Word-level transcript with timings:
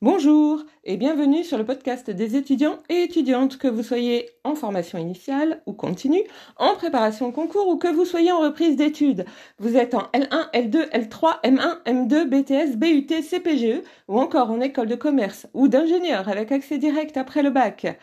Bonjour 0.00 0.64
et 0.84 0.96
bienvenue 0.96 1.42
sur 1.42 1.58
le 1.58 1.64
podcast 1.64 2.08
des 2.08 2.36
étudiants 2.36 2.78
et 2.88 3.02
étudiantes, 3.02 3.58
que 3.58 3.66
vous 3.66 3.82
soyez 3.82 4.30
en 4.44 4.54
formation 4.54 4.96
initiale 4.96 5.60
ou 5.66 5.72
continue, 5.72 6.22
en 6.56 6.76
préparation 6.76 7.26
au 7.26 7.32
concours 7.32 7.66
ou 7.66 7.78
que 7.78 7.88
vous 7.88 8.04
soyez 8.04 8.30
en 8.30 8.38
reprise 8.38 8.76
d'études. 8.76 9.24
Vous 9.58 9.76
êtes 9.76 9.94
en 9.94 10.02
L1, 10.12 10.52
L2, 10.52 10.88
L3, 10.90 11.42
M1, 11.42 11.82
M2, 11.82 12.26
BTS, 12.28 12.76
BUT, 12.76 13.08
CPGE 13.08 13.82
ou 14.06 14.20
encore 14.20 14.52
en 14.52 14.60
école 14.60 14.86
de 14.86 14.94
commerce 14.94 15.48
ou 15.52 15.66
d'ingénieur 15.66 16.28
avec 16.28 16.52
accès 16.52 16.78
direct 16.78 17.16
après 17.16 17.42
le 17.42 17.50
bac. 17.50 17.98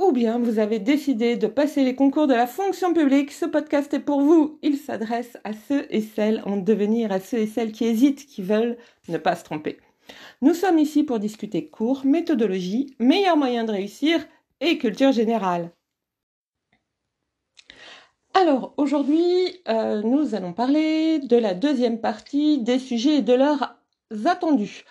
Ou 0.00 0.12
bien 0.12 0.38
vous 0.38 0.60
avez 0.60 0.78
décidé 0.78 1.34
de 1.34 1.48
passer 1.48 1.82
les 1.82 1.96
concours 1.96 2.28
de 2.28 2.34
la 2.34 2.46
fonction 2.46 2.94
publique, 2.94 3.32
ce 3.32 3.44
podcast 3.44 3.92
est 3.92 3.98
pour 3.98 4.20
vous. 4.20 4.60
Il 4.62 4.76
s'adresse 4.76 5.36
à 5.42 5.50
ceux 5.52 5.84
et 5.90 6.00
celles 6.00 6.44
en 6.46 6.58
devenir, 6.58 7.10
à 7.10 7.18
ceux 7.18 7.38
et 7.38 7.48
celles 7.48 7.72
qui 7.72 7.86
hésitent, 7.86 8.24
qui 8.24 8.42
veulent 8.42 8.76
ne 9.08 9.18
pas 9.18 9.34
se 9.34 9.42
tromper. 9.42 9.78
Nous 10.40 10.54
sommes 10.54 10.78
ici 10.78 11.02
pour 11.04 11.18
discuter 11.18 11.68
cours, 11.68 12.04
méthodologie, 12.04 12.94
meilleurs 12.98 13.36
moyens 13.36 13.66
de 13.66 13.72
réussir 13.72 14.26
et 14.60 14.78
culture 14.78 15.12
générale. 15.12 15.70
Alors 18.34 18.72
aujourd'hui, 18.76 19.60
euh, 19.68 20.00
nous 20.02 20.34
allons 20.34 20.52
parler 20.52 21.18
de 21.18 21.36
la 21.36 21.54
deuxième 21.54 22.00
partie 22.00 22.58
des 22.62 22.78
sujets 22.78 23.16
et 23.16 23.22
de 23.22 23.32
leurs 23.32 23.76
attendus. 24.26 24.84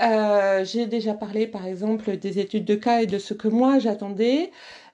Euh, 0.00 0.64
j'ai 0.64 0.86
déjà 0.86 1.14
parlé 1.14 1.48
par 1.48 1.66
exemple 1.66 2.16
des 2.16 2.38
études 2.38 2.64
de 2.64 2.76
cas 2.76 3.02
et 3.02 3.06
de 3.06 3.18
ce 3.18 3.34
que 3.34 3.48
moi 3.48 3.80
j'attendais. 3.80 4.52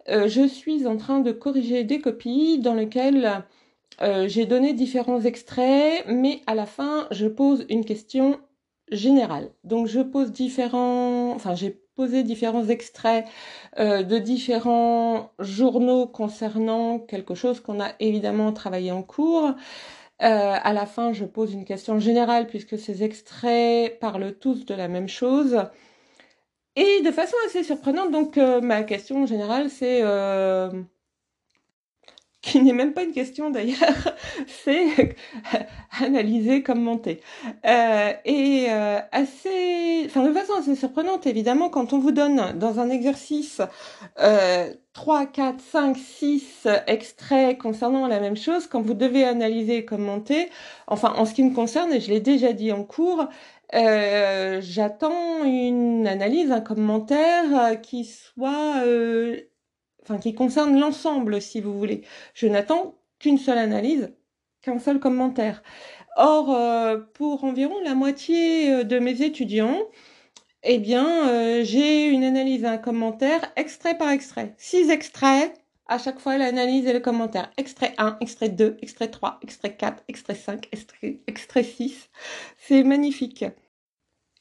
Euh, 0.09 0.29
je 0.29 0.47
suis 0.47 0.87
en 0.87 0.97
train 0.97 1.21
de 1.21 1.33
corriger 1.33 1.85
des 1.85 2.01
copies 2.01 2.59
dans 2.59 2.75
lesquelles 2.75 3.45
j'ai 4.27 4.45
donné 4.47 4.73
différents 4.73 5.21
extraits, 5.21 6.05
mais 6.09 6.41
à 6.47 6.55
la 6.55 6.67
fin 6.67 7.07
je 7.11 7.27
pose 7.27 7.65
une 7.69 7.85
question 7.85 8.41
général. 8.91 9.51
Donc 9.65 9.87
je 9.87 10.01
pose 10.01 10.33
différents, 10.33 11.33
enfin 11.33 11.55
j'ai 11.55 11.71
posé 11.97 12.23
différents 12.23 12.67
extraits 12.69 13.27
euh, 13.79 14.03
de 14.03 14.19
différents 14.19 15.33
journaux 15.39 16.07
concernant 16.07 16.99
quelque 16.99 17.35
chose 17.35 17.61
qu'on 17.61 17.81
a 17.81 17.93
évidemment 18.01 18.53
travaillé 18.53 18.93
en 18.93 19.03
cours. 19.03 19.55
Euh, 20.23 20.57
à 20.63 20.73
la 20.73 20.87
fin, 20.87 21.13
je 21.13 21.25
pose 21.25 21.53
une 21.53 21.65
question 21.65 21.99
générale 21.99 22.47
puisque 22.47 22.79
ces 22.79 23.03
extraits 23.03 23.99
parlent 24.01 24.35
tous 24.39 24.65
de 24.67 24.75
la 24.75 24.89
même 24.89 25.09
chose. 25.09 25.59
Et 26.77 27.03
de 27.03 27.11
façon 27.13 27.37
assez 27.47 27.63
surprenante, 27.63 28.11
donc 28.11 28.37
euh, 28.39 28.61
ma 28.61 28.83
question 28.83 29.27
générale, 29.27 29.71
c'est 29.71 30.03
qui 32.45 32.61
n'est 32.61 32.73
même 32.73 32.93
pas 32.93 33.03
une 33.05 33.13
question 33.13 33.51
d'ailleurs, 33.51 33.79
c'est 34.47 35.17
analyser, 36.01 36.63
commenter. 36.63 37.21
Euh, 37.67 38.13
et 38.25 38.67
euh, 38.69 38.99
assez, 39.13 40.03
enfin 40.07 40.23
de 40.29 40.33
façon 40.33 40.53
assez 40.59 40.77
surprenante 40.77 41.27
évidemment, 41.27 41.71
quand 41.71 41.93
on 41.95 41.99
vous 41.99 42.13
donne 42.13 42.59
dans 42.59 42.81
un 42.81 42.91
exercice 42.91 43.63
euh, 44.21 44.73
3, 44.93 45.27
4, 45.27 45.61
5, 45.61 45.97
6 45.97 46.69
extraits 46.87 47.59
concernant 47.59 48.07
la 48.07 48.21
même 48.21 48.37
chose, 48.37 48.67
quand 48.67 48.83
vous 48.83 48.95
devez 48.95 49.25
analyser 49.25 49.79
et 49.79 49.85
commenter, 49.85 50.51
enfin 50.87 51.15
en 51.17 51.25
ce 51.25 51.33
qui 51.33 51.43
me 51.43 51.55
concerne, 51.55 51.93
et 51.95 52.01
je 52.01 52.11
l'ai 52.11 52.21
déjà 52.21 52.53
dit 52.53 52.73
en 52.73 52.85
cours, 52.85 53.27
euh, 53.75 54.61
j'attends 54.61 55.45
une 55.45 56.07
analyse, 56.07 56.53
un 56.53 56.61
commentaire 56.61 57.81
qui 57.81 58.05
soit 58.05 58.83
euh, 58.85 59.41
enfin 60.05 60.19
qui 60.19 60.35
concerne 60.35 60.79
l'ensemble, 60.79 61.41
si 61.41 61.61
vous 61.61 61.77
voulez. 61.77 62.03
Je 62.35 62.47
n'attends 62.47 62.97
qu'une 63.19 63.39
seule 63.39 63.59
analyse, 63.59 64.13
qu'un 64.63 64.79
seul 64.79 65.01
commentaire. 65.01 65.63
Or, 66.17 66.55
euh, 66.55 66.99
pour 67.15 67.45
environ 67.45 67.75
la 67.85 67.95
moitié 67.95 68.71
euh, 68.71 68.85
de 68.85 68.99
mes 68.99 69.23
étudiants, 69.23 69.79
eh 70.63 70.79
bien, 70.79 71.29
euh, 71.29 71.65
j'ai 71.65 72.09
une 72.09 72.25
analyse, 72.25 72.65
un 72.65 72.79
commentaire, 72.79 73.53
extrait 73.57 73.99
par 73.99 74.11
extrait. 74.11 74.55
Six 74.59 74.91
extraits, 74.91 75.53
à 75.87 75.99
chaque 75.99 76.19
fois 76.19 76.39
l'analyse 76.39 76.87
et 76.87 76.93
le 76.93 77.01
commentaire. 77.01 77.51
Extrait 77.57 77.95
1, 77.99 78.19
extrait 78.21 78.49
2, 78.49 78.79
extrait 78.81 79.09
3, 79.09 79.41
extrait 79.43 79.77
4, 79.77 80.05
extrait 80.09 80.35
5, 80.35 80.69
extrait, 80.73 81.21
extrait 81.27 81.65
6. 81.65 82.09
C'est 82.59 82.85
magnifique. 82.85 83.45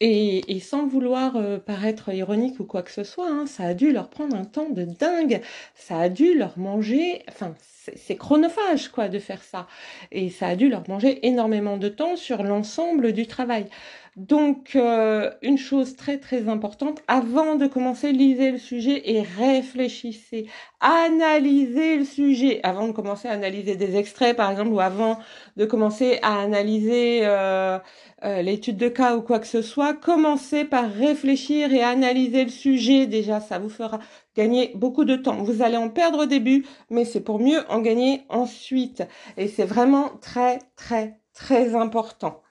Et, 0.06 0.60
sans 0.60 0.86
vouloir 0.86 1.38
euh, 1.38 1.60
paraître 1.60 2.10
ironique 2.14 2.60
ou 2.60 2.66
quoi 2.66 2.82
que 2.84 2.92
ce 2.92 3.06
soit, 3.06 3.30
hein, 3.30 3.46
ça 3.46 3.64
a 3.64 3.74
dû 3.74 3.94
leur 3.94 4.10
prendre 4.10 4.36
un 4.36 4.44
temps 4.44 4.70
de 4.70 4.84
dingue. 4.84 5.42
Ça 5.76 5.98
a 5.98 6.10
dû 6.10 6.38
leur 6.38 6.60
manger, 6.60 7.24
enfin, 7.30 7.56
c'est 7.96 8.18
chronophage 8.18 8.90
quoi 8.90 9.08
de 9.08 9.20
faire 9.20 9.42
ça. 9.42 9.66
Et 10.12 10.30
ça 10.30 10.48
a 10.48 10.56
dû 10.58 10.68
leur 10.68 10.90
manger 10.90 11.26
énormément 11.26 11.78
de 11.78 11.88
temps 11.88 12.18
sur 12.18 12.44
l'ensemble 12.44 13.14
du 13.14 13.28
travail. 13.28 13.68
Donc, 14.16 14.76
euh, 14.76 15.32
une 15.42 15.58
chose 15.58 15.96
très 15.96 16.20
très 16.20 16.48
importante, 16.48 17.02
avant 17.08 17.56
de 17.56 17.66
commencer, 17.66 18.12
lisez 18.12 18.52
le 18.52 18.60
sujet 18.60 19.10
et 19.10 19.24
réfléchissez. 19.24 20.46
Analysez 20.82 21.98
le 21.98 22.06
sujet 22.06 22.60
avant 22.62 22.88
de 22.88 22.92
commencer 22.92 23.28
à 23.28 23.32
analyser 23.32 23.76
des 23.76 23.96
extraits, 23.96 24.38
par 24.38 24.52
exemple, 24.52 24.72
ou 24.72 24.80
avant 24.80 25.18
de 25.58 25.66
commencer 25.66 26.20
à 26.22 26.40
analyser 26.42 27.22
euh, 27.24 27.80
euh, 28.24 28.44
l'étude 28.44 28.78
de 28.78 28.88
cas 28.88 29.16
ou 29.18 29.22
quoi 29.24 29.40
que 29.40 29.48
ce 29.48 29.64
soit. 29.64 29.96
Commencez 29.96 30.64
par 30.64 30.92
réfléchir 30.92 31.74
et 31.74 31.82
analyser 31.82 32.44
le 32.44 32.52
sujet. 32.52 33.08
Déjà, 33.08 33.40
ça 33.40 33.58
vous 33.58 33.70
fera 33.70 34.00
gagner 34.36 34.74
beaucoup 34.76 35.06
de 35.06 35.16
temps. 35.16 35.44
Vous 35.44 35.64
allez 35.64 35.78
en 35.78 35.90
perdre 35.90 36.20
au 36.24 36.26
début, 36.28 36.66
mais 36.92 37.06
c'est 37.06 37.22
pour 37.22 37.40
mieux 37.40 37.62
en 37.68 37.80
gagner 37.80 38.22
ensuite. 38.30 39.04
Et 39.38 39.48
c'est 39.48 39.66
vraiment 39.66 40.12
très 40.22 40.60
très 40.76 41.20
très 41.34 41.74
important. 41.76 42.43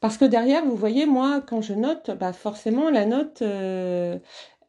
Parce 0.00 0.18
que 0.18 0.24
derrière, 0.24 0.64
vous 0.64 0.76
voyez, 0.76 1.06
moi, 1.06 1.40
quand 1.46 1.62
je 1.62 1.74
note, 1.74 2.10
bah 2.10 2.32
forcément, 2.32 2.90
la 2.90 3.06
note, 3.06 3.42
euh, 3.42 4.18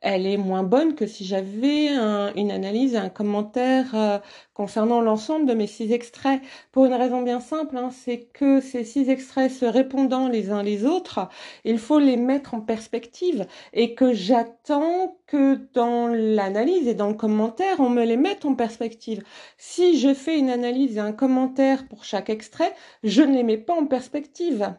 elle 0.01 0.25
est 0.27 0.38
moins 0.38 0.63
bonne 0.63 0.95
que 0.95 1.07
si 1.07 1.25
j'avais 1.25 1.88
une 2.35 2.51
analyse, 2.51 2.95
un 2.95 3.09
commentaire 3.09 3.95
euh, 3.95 4.19
concernant 4.53 5.01
l'ensemble 5.01 5.45
de 5.47 5.53
mes 5.53 5.67
six 5.67 5.91
extraits. 5.91 6.41
Pour 6.71 6.85
une 6.85 6.93
raison 6.93 7.21
bien 7.23 7.39
simple, 7.39 7.77
hein, 7.77 7.89
c'est 7.91 8.19
que 8.33 8.61
ces 8.61 8.83
six 8.83 9.09
extraits 9.09 9.51
se 9.51 9.66
répondant 9.66 10.27
les 10.27 10.51
uns 10.51 10.63
les 10.63 10.85
autres, 10.85 11.27
il 11.66 11.79
faut 11.79 11.99
les 11.99 12.17
mettre 12.17 12.53
en 12.53 12.61
perspective 12.61 13.47
et 13.73 13.95
que 13.95 14.13
j'attends 14.13 15.17
que 15.25 15.55
dans 15.73 16.07
l'analyse 16.07 16.87
et 16.87 16.93
dans 16.93 17.07
le 17.09 17.16
commentaire, 17.16 17.79
on 17.79 17.89
me 17.89 18.03
les 18.05 18.17
mette 18.17 18.45
en 18.45 18.55
perspective. 18.55 19.23
Si 19.57 19.99
je 19.99 20.13
fais 20.13 20.37
une 20.37 20.49
analyse 20.49 20.97
et 20.97 20.99
un 20.99 21.11
commentaire 21.13 21.87
pour 21.87 22.03
chaque 22.03 22.29
extrait, 22.29 22.73
je 23.03 23.23
ne 23.23 23.33
les 23.33 23.43
mets 23.43 23.57
pas 23.57 23.73
en 23.73 23.85
perspective. 23.87 24.75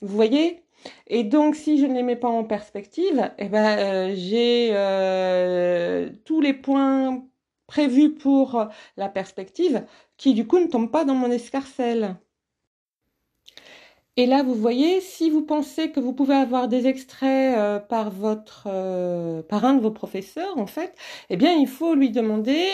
Vous 0.00 0.14
voyez? 0.14 0.62
Et 1.08 1.24
donc, 1.24 1.56
si 1.56 1.78
je 1.78 1.86
ne 1.86 1.94
les 1.94 2.02
mets 2.02 2.16
pas 2.16 2.28
en 2.28 2.44
perspective, 2.44 3.30
eh 3.38 3.48
ben, 3.48 3.78
euh, 3.78 4.14
j'ai 4.16 4.70
euh, 4.72 6.10
tous 6.24 6.40
les 6.40 6.52
points 6.54 7.24
prévus 7.66 8.14
pour 8.14 8.66
la 8.96 9.08
perspective 9.08 9.84
qui, 10.16 10.34
du 10.34 10.46
coup, 10.46 10.58
ne 10.58 10.66
tombent 10.66 10.90
pas 10.90 11.04
dans 11.04 11.14
mon 11.14 11.30
escarcelle. 11.30 12.16
Et 14.18 14.24
là, 14.26 14.42
vous 14.42 14.54
voyez, 14.54 15.00
si 15.02 15.28
vous 15.28 15.42
pensez 15.42 15.90
que 15.90 16.00
vous 16.00 16.12
pouvez 16.14 16.34
avoir 16.34 16.68
des 16.68 16.86
extraits 16.86 17.56
euh, 17.58 17.78
par 17.78 18.10
votre, 18.10 18.64
par 19.42 19.64
un 19.64 19.74
de 19.74 19.80
vos 19.80 19.90
professeurs, 19.90 20.56
en 20.58 20.66
fait, 20.66 20.94
eh 21.30 21.36
bien, 21.36 21.52
il 21.54 21.68
faut 21.68 21.94
lui 21.94 22.10
demander 22.10 22.64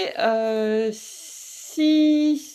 si 0.92 2.51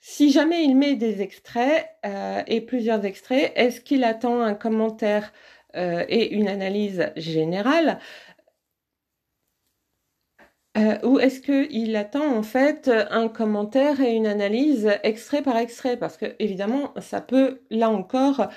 si 0.00 0.30
jamais 0.32 0.64
il 0.64 0.76
met 0.76 0.96
des 0.96 1.20
extraits 1.22 1.86
euh, 2.06 2.42
et 2.46 2.60
plusieurs 2.62 3.04
extraits, 3.04 3.52
est-ce 3.54 3.80
qu'il 3.80 4.04
attend 4.04 4.40
un 4.40 4.54
commentaire 4.54 5.32
euh, 5.76 6.04
et 6.08 6.32
une 6.34 6.48
analyse 6.48 7.12
générale 7.16 7.98
euh, 10.78 10.98
ou 11.02 11.18
est-ce 11.18 11.40
qu'il 11.40 11.96
attend 11.96 12.36
en 12.36 12.42
fait 12.42 12.88
un 12.88 13.28
commentaire 13.28 14.00
et 14.00 14.14
une 14.14 14.26
analyse 14.26 14.90
extrait 15.02 15.42
par 15.42 15.56
extrait? 15.56 15.96
Parce 15.96 16.16
que 16.16 16.36
évidemment, 16.38 16.94
ça 17.00 17.20
peut 17.20 17.60
là 17.70 17.90
encore 17.90 18.48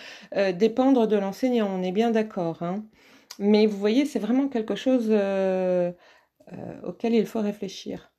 dépendre 0.54 1.08
de 1.08 1.16
l'enseignant, 1.18 1.70
on 1.72 1.81
est 1.81 1.92
bien 1.92 2.12
d'accord. 2.12 2.62
Hein. 2.62 2.86
Mais 3.39 3.66
vous 3.66 3.78
voyez, 3.78 4.06
c'est 4.06 4.19
vraiment 4.19 4.48
quelque 4.48 4.75
chose 4.75 5.12
auquel 6.84 7.16
il 7.16 7.25
faut 7.25 7.42
réfléchir. 7.42 8.13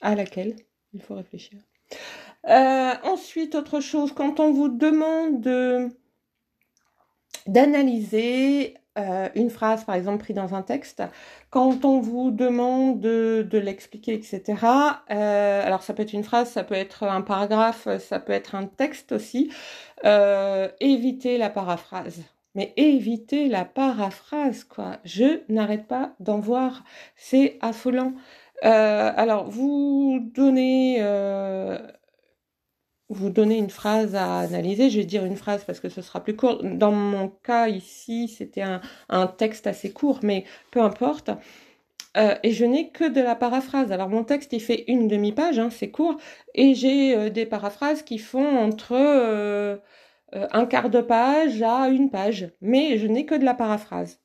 À 0.00 0.14
laquelle 0.14 0.54
il 0.92 1.02
faut 1.02 1.14
réfléchir. 1.16 1.58
Euh, 2.48 2.94
ensuite, 3.04 3.54
autre 3.54 3.80
chose, 3.80 4.12
quand 4.12 4.40
on 4.40 4.52
vous 4.52 4.68
demande 4.68 5.90
d'analyser 7.46 8.74
euh, 8.98 9.28
une 9.34 9.50
phrase, 9.50 9.84
par 9.84 9.94
exemple, 9.94 10.24
prise 10.24 10.36
dans 10.36 10.54
un 10.54 10.62
texte, 10.62 11.02
quand 11.50 11.84
on 11.84 12.00
vous 12.00 12.30
demande 12.30 13.00
de, 13.00 13.58
l'expliquer, 13.58 14.14
etc., 14.14 14.42
euh, 15.10 15.64
alors 15.64 15.82
ça 15.82 15.94
peut 15.94 16.02
être 16.02 16.12
une 16.12 16.24
phrase, 16.24 16.50
ça 16.50 16.64
peut 16.64 16.74
être 16.74 17.04
un 17.04 17.22
paragraphe, 17.22 17.88
ça 17.98 18.18
peut 18.20 18.32
être 18.32 18.54
un 18.54 18.66
texte 18.66 19.12
aussi, 19.12 19.50
évitez 20.80 21.38
la 21.38 21.50
paraphrase. 21.50 22.22
Mais 22.54 22.72
évitez 22.76 23.46
la 23.46 23.64
paraphrase, 23.64 24.64
quoi. 24.64 24.98
Je 25.04 25.42
n'arrête 25.48 25.86
pas 25.86 26.14
d'en 26.18 26.40
voir. 26.40 26.82
C'est 27.14 27.56
affolant. 27.60 28.14
Alors, 28.62 29.48
vous 29.50 30.20
donnez 30.34 31.00
vous 33.08 33.30
donner 33.30 33.56
une 33.56 33.70
phrase 33.70 34.14
à 34.14 34.40
analyser, 34.40 34.90
je 34.90 34.98
vais 34.98 35.06
dire 35.06 35.24
une 35.24 35.36
phrase 35.36 35.64
parce 35.64 35.80
que 35.80 35.88
ce 35.88 36.02
sera 36.02 36.22
plus 36.22 36.36
court. 36.36 36.62
Dans 36.62 36.92
mon 36.92 37.28
cas 37.28 37.68
ici, 37.68 38.28
c'était 38.28 38.62
un, 38.62 39.26
texte 39.38 39.66
assez 39.66 39.92
court, 39.92 40.20
mais 40.22 40.44
peu 40.70 40.80
importe. 40.82 41.30
Euh, 42.16 42.34
et 42.42 42.52
je 42.52 42.64
n'ai 42.64 42.90
que 42.90 43.08
de 43.08 43.20
la 43.20 43.34
paraphrase. 43.34 43.92
Alors 43.92 44.08
mon 44.08 44.24
texte, 44.24 44.52
il 44.52 44.60
fait 44.60 44.84
une 44.88 45.08
demi-page, 45.08 45.58
hein, 45.58 45.70
c'est 45.70 45.90
court, 45.90 46.16
et 46.54 46.74
j'ai 46.74 47.16
euh, 47.16 47.30
des 47.30 47.46
paraphrases 47.46 48.02
qui 48.02 48.18
font 48.18 48.58
entre 48.58 48.92
euh, 48.92 49.76
un 50.32 50.66
quart 50.66 50.90
de 50.90 51.00
page 51.00 51.62
à 51.62 51.88
une 51.88 52.10
page, 52.10 52.50
mais 52.60 52.98
je 52.98 53.06
n'ai 53.06 53.26
que 53.26 53.34
de 53.34 53.44
la 53.44 53.54
paraphrase. 53.54 54.20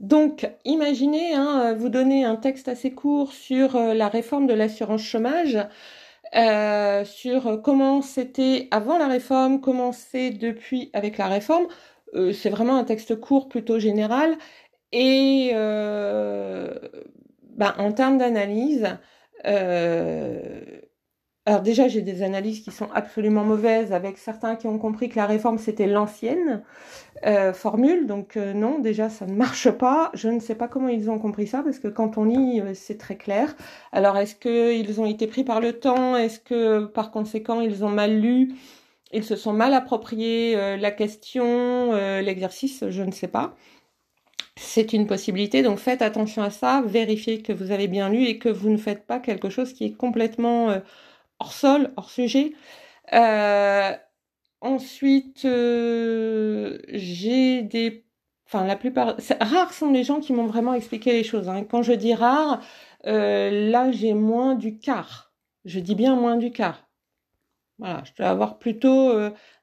Donc, 0.00 0.48
imaginez, 0.64 1.34
hein, 1.34 1.74
vous 1.74 1.90
donnez 1.90 2.24
un 2.24 2.36
texte 2.36 2.68
assez 2.68 2.92
court 2.92 3.32
sur 3.32 3.78
la 3.78 4.08
réforme 4.08 4.46
de 4.46 4.54
l'assurance 4.54 5.02
chômage, 5.02 5.58
euh, 6.36 7.04
sur 7.04 7.60
comment 7.62 8.02
c'était 8.02 8.68
avant 8.70 8.98
la 8.98 9.08
réforme, 9.08 9.60
comment 9.60 9.92
c'est 9.92 10.30
depuis 10.30 10.90
avec 10.94 11.18
la 11.18 11.28
réforme. 11.28 11.66
Euh, 12.14 12.32
c'est 12.32 12.50
vraiment 12.50 12.76
un 12.78 12.84
texte 12.84 13.16
court, 13.20 13.48
plutôt 13.48 13.78
général. 13.78 14.36
Et 14.92 15.50
euh, 15.54 16.74
ben, 17.56 17.74
en 17.78 17.92
termes 17.92 18.18
d'analyse, 18.18 18.88
alors 21.46 21.62
déjà, 21.62 21.88
j'ai 21.88 22.02
des 22.02 22.22
analyses 22.22 22.60
qui 22.60 22.70
sont 22.70 22.88
absolument 22.94 23.44
mauvaises, 23.44 23.92
avec 23.92 24.18
certains 24.18 24.56
qui 24.56 24.66
ont 24.66 24.78
compris 24.78 25.08
que 25.08 25.16
la 25.16 25.26
réforme, 25.26 25.56
c'était 25.56 25.86
l'ancienne 25.86 26.62
euh, 27.24 27.54
formule. 27.54 28.06
Donc 28.06 28.36
euh, 28.36 28.52
non, 28.52 28.78
déjà, 28.78 29.08
ça 29.08 29.24
ne 29.26 29.32
marche 29.32 29.70
pas. 29.70 30.10
Je 30.12 30.28
ne 30.28 30.38
sais 30.38 30.54
pas 30.54 30.68
comment 30.68 30.88
ils 30.88 31.10
ont 31.10 31.18
compris 31.18 31.46
ça, 31.46 31.62
parce 31.62 31.78
que 31.78 31.88
quand 31.88 32.18
on 32.18 32.24
lit, 32.24 32.60
euh, 32.60 32.72
c'est 32.74 32.98
très 32.98 33.16
clair. 33.16 33.56
Alors, 33.90 34.18
est-ce 34.18 34.34
qu'ils 34.34 35.00
ont 35.00 35.06
été 35.06 35.26
pris 35.26 35.42
par 35.42 35.60
le 35.60 35.72
temps? 35.72 36.14
Est-ce 36.14 36.40
que, 36.40 36.84
par 36.84 37.10
conséquent, 37.10 37.62
ils 37.62 37.84
ont 37.84 37.90
mal 37.90 38.20
lu? 38.20 38.54
Ils 39.12 39.24
se 39.24 39.34
sont 39.34 39.54
mal 39.54 39.72
appropriés 39.74 40.54
la 40.76 40.90
question, 40.92 41.92
l'exercice? 42.20 42.84
Je 42.90 43.02
ne 43.02 43.10
sais 43.10 43.26
pas. 43.26 43.56
C'est 44.56 44.92
une 44.92 45.06
possibilité, 45.08 45.62
donc 45.62 45.78
faites 45.78 46.02
attention 46.02 46.42
à 46.42 46.50
ça, 46.50 46.82
vérifiez 46.86 47.42
que 47.42 47.52
vous 47.52 47.72
avez 47.72 47.88
bien 47.88 48.08
lu 48.08 48.26
et 48.26 48.38
que 48.38 48.48
vous 48.48 48.68
ne 48.70 48.76
faites 48.76 49.06
pas 49.06 49.18
quelque 49.18 49.50
chose 49.50 49.72
qui 49.72 49.84
est 49.84 49.92
complètement 49.92 50.80
hors 51.40 51.52
sol, 51.52 51.92
hors 51.96 52.10
sujet. 52.10 52.52
Euh, 53.12 53.92
ensuite, 54.60 55.44
euh, 55.44 56.78
j'ai 56.88 57.62
des... 57.62 58.06
Enfin, 58.46 58.64
la 58.64 58.76
plupart... 58.76 59.16
Rares 59.40 59.72
sont 59.72 59.90
les 59.92 60.04
gens 60.04 60.20
qui 60.20 60.32
m'ont 60.32 60.46
vraiment 60.46 60.74
expliqué 60.74 61.12
les 61.12 61.24
choses. 61.24 61.48
Hein. 61.48 61.64
Quand 61.64 61.82
je 61.82 61.92
dis 61.92 62.14
rare, 62.14 62.60
euh, 63.06 63.70
là, 63.70 63.90
j'ai 63.92 64.14
moins 64.14 64.54
du 64.54 64.78
quart. 64.78 65.32
Je 65.64 65.80
dis 65.80 65.94
bien 65.94 66.16
moins 66.16 66.36
du 66.36 66.52
quart. 66.52 66.88
Voilà, 67.78 68.02
je 68.04 68.12
dois 68.16 68.28
avoir 68.28 68.58
plutôt 68.58 69.12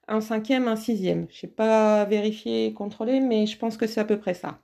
un 0.08 0.20
cinquième, 0.20 0.66
un 0.66 0.76
sixième. 0.76 1.28
Je 1.30 1.46
n'ai 1.46 1.52
pas 1.52 2.04
vérifié 2.04 2.66
et 2.66 2.74
contrôlé, 2.74 3.20
mais 3.20 3.46
je 3.46 3.56
pense 3.58 3.76
que 3.76 3.86
c'est 3.86 4.00
à 4.00 4.04
peu 4.04 4.18
près 4.18 4.34
ça. 4.34 4.58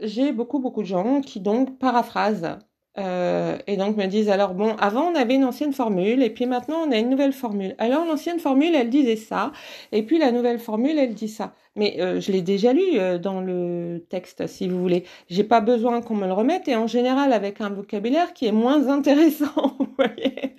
j'ai 0.00 0.32
beaucoup, 0.32 0.58
beaucoup 0.58 0.82
de 0.82 0.88
gens 0.88 1.20
qui 1.20 1.40
donc 1.40 1.78
paraphrasent 1.78 2.58
euh, 2.98 3.56
et 3.66 3.76
donc 3.76 3.96
me 3.96 4.06
disent 4.06 4.28
alors 4.28 4.54
bon 4.54 4.74
avant 4.76 5.12
on 5.12 5.14
avait 5.14 5.34
une 5.34 5.44
ancienne 5.44 5.72
formule 5.72 6.22
et 6.22 6.30
puis 6.30 6.46
maintenant 6.46 6.78
on 6.86 6.90
a 6.90 6.98
une 6.98 7.10
nouvelle 7.10 7.32
formule. 7.32 7.74
Alors 7.78 8.04
l'ancienne 8.04 8.40
formule 8.40 8.74
elle 8.74 8.90
disait 8.90 9.16
ça 9.16 9.52
et 9.92 10.02
puis 10.02 10.18
la 10.18 10.32
nouvelle 10.32 10.58
formule 10.58 10.98
elle 10.98 11.14
dit 11.14 11.28
ça. 11.28 11.54
Mais 11.76 11.96
euh, 12.00 12.20
je 12.20 12.32
l'ai 12.32 12.42
déjà 12.42 12.72
lu 12.72 12.82
euh, 12.94 13.18
dans 13.18 13.40
le 13.40 14.04
texte 14.10 14.46
si 14.46 14.68
vous 14.68 14.80
voulez. 14.80 15.04
J'ai 15.28 15.44
pas 15.44 15.60
besoin 15.60 16.00
qu'on 16.02 16.16
me 16.16 16.26
le 16.26 16.32
remette 16.32 16.66
et 16.68 16.76
en 16.76 16.86
général 16.86 17.32
avec 17.32 17.60
un 17.60 17.70
vocabulaire 17.70 18.32
qui 18.32 18.46
est 18.46 18.52
moins 18.52 18.88
intéressant, 18.88 19.76
vous 19.78 19.94
voyez 19.96 20.56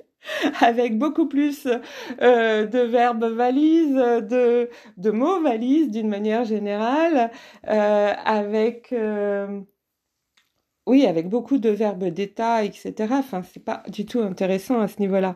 avec 0.61 0.97
beaucoup 0.97 1.27
plus 1.27 1.67
euh, 2.21 2.65
de 2.65 2.79
verbes 2.79 3.25
valises, 3.25 3.95
de, 3.95 4.69
de 4.97 5.11
mots 5.11 5.41
valises 5.41 5.89
d'une 5.89 6.09
manière 6.09 6.45
générale, 6.45 7.31
euh, 7.67 8.13
avec 8.25 8.93
oui, 10.89 11.05
avec 11.05 11.29
beaucoup 11.29 11.59
de 11.59 11.69
verbes 11.69 12.05
d'état, 12.05 12.63
etc. 12.63 12.93
Enfin, 13.11 13.43
c'est 13.43 13.63
pas 13.63 13.83
du 13.89 14.05
tout 14.07 14.21
intéressant 14.21 14.81
à 14.81 14.87
ce 14.87 14.99
niveau-là. 14.99 15.35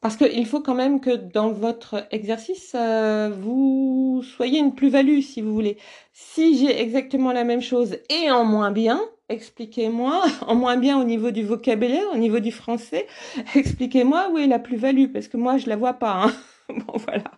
Parce 0.00 0.16
qu'il 0.16 0.46
faut 0.46 0.60
quand 0.60 0.74
même 0.74 1.00
que 1.00 1.14
dans 1.14 1.52
votre 1.52 2.06
exercice, 2.10 2.72
euh, 2.74 3.30
vous 3.40 4.22
soyez 4.36 4.58
une 4.58 4.74
plus-value, 4.74 5.20
si 5.20 5.42
vous 5.42 5.54
voulez. 5.54 5.78
Si 6.12 6.58
j'ai 6.58 6.78
exactement 6.82 7.32
la 7.32 7.44
même 7.44 7.62
chose 7.62 7.98
et 8.10 8.30
en 8.32 8.44
moins 8.44 8.72
bien, 8.72 9.00
expliquez-moi, 9.28 10.24
en 10.46 10.56
moins 10.56 10.76
bien 10.76 11.00
au 11.00 11.04
niveau 11.04 11.30
du 11.30 11.44
vocabulaire, 11.44 12.04
au 12.12 12.18
niveau 12.18 12.40
du 12.40 12.50
français, 12.50 13.06
expliquez-moi 13.54 14.30
où 14.32 14.38
est 14.38 14.48
la 14.48 14.58
plus-value, 14.58 15.06
parce 15.06 15.28
que 15.28 15.36
moi, 15.36 15.56
je 15.56 15.68
la 15.68 15.76
vois 15.76 15.94
pas. 15.94 16.24
Hein. 16.24 16.32
bon, 16.68 16.98
voilà. 16.98 17.30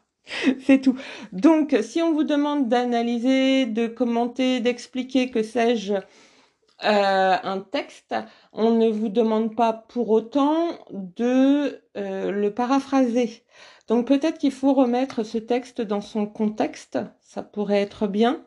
C'est 0.60 0.80
tout. 0.80 0.96
Donc, 1.32 1.76
si 1.82 2.00
on 2.00 2.12
vous 2.12 2.24
demande 2.24 2.68
d'analyser, 2.68 3.66
de 3.66 3.86
commenter, 3.86 4.60
d'expliquer, 4.60 5.30
que 5.30 5.42
sais-je, 5.42 5.94
euh, 6.84 7.36
un 7.42 7.60
texte, 7.60 8.14
on 8.52 8.70
ne 8.70 8.88
vous 8.90 9.08
demande 9.08 9.56
pas 9.56 9.72
pour 9.72 10.10
autant 10.10 10.78
de 10.90 11.82
euh, 11.96 12.30
le 12.30 12.50
paraphraser. 12.52 13.44
Donc 13.88 14.06
peut-être 14.06 14.38
qu'il 14.38 14.52
faut 14.52 14.74
remettre 14.74 15.22
ce 15.22 15.38
texte 15.38 15.80
dans 15.80 16.02
son 16.02 16.26
contexte, 16.26 16.98
ça 17.20 17.42
pourrait 17.42 17.80
être 17.80 18.06
bien. 18.06 18.44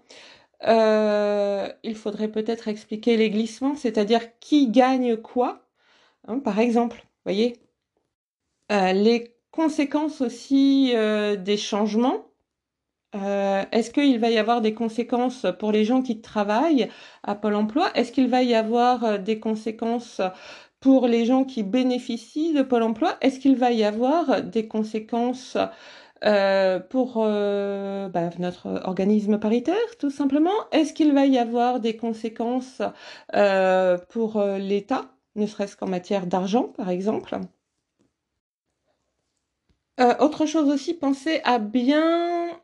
Euh, 0.67 1.71
il 1.83 1.95
faudrait 1.95 2.27
peut-être 2.27 2.67
expliquer 2.67 3.17
les 3.17 3.29
glissements, 3.31 3.75
c'est-à-dire 3.75 4.37
qui 4.39 4.69
gagne 4.69 5.17
quoi, 5.17 5.65
hein, 6.27 6.39
par 6.39 6.59
exemple, 6.59 7.05
voyez. 7.25 7.57
les 8.69 9.35
conséquences 9.51 10.21
aussi 10.21 10.93
des 11.37 11.57
changements, 11.57 12.28
euh, 13.15 13.65
est-ce 13.71 13.89
qu'il 13.91 14.19
va 14.19 14.29
y 14.29 14.37
avoir 14.37 14.61
des 14.61 14.73
conséquences 14.73 15.47
pour 15.59 15.71
les 15.71 15.83
gens 15.83 16.01
qui 16.03 16.21
travaillent 16.21 16.89
à 17.23 17.35
Pôle 17.35 17.55
Emploi? 17.55 17.89
Est-ce 17.95 18.11
qu'il 18.11 18.27
va 18.29 18.43
y 18.43 18.53
avoir 18.53 19.03
euh, 19.03 19.17
des 19.17 19.39
conséquences 19.39 20.21
pour 20.79 21.07
les 21.07 21.25
gens 21.25 21.43
qui 21.43 21.63
bénéficient 21.63 22.53
de 22.53 22.61
Pôle 22.61 22.83
Emploi? 22.83 23.17
Est-ce 23.21 23.39
qu'il 23.39 23.55
va 23.57 23.71
y 23.71 23.83
avoir 23.83 24.43
des 24.43 24.67
conséquences 24.67 25.57
euh, 26.25 26.79
pour 26.79 27.15
bah, 27.15 28.29
notre 28.39 28.81
organisme 28.85 29.39
paritaire, 29.39 29.97
tout 29.99 30.11
simplement? 30.11 30.51
Est-ce 30.71 30.93
qu'il 30.93 31.13
va 31.13 31.25
y 31.25 31.37
avoir 31.39 31.79
des 31.79 31.97
conséquences 31.97 32.81
pour 34.09 34.43
l'État, 34.43 35.05
ne 35.35 35.47
serait-ce 35.47 35.77
qu'en 35.77 35.87
matière 35.87 36.27
d'argent, 36.27 36.63
par 36.77 36.89
exemple? 36.89 37.37
Autre 40.19 40.45
chose 40.45 40.69
aussi, 40.69 40.93
pensez 40.93 41.41
à 41.43 41.59
bien 41.59 42.59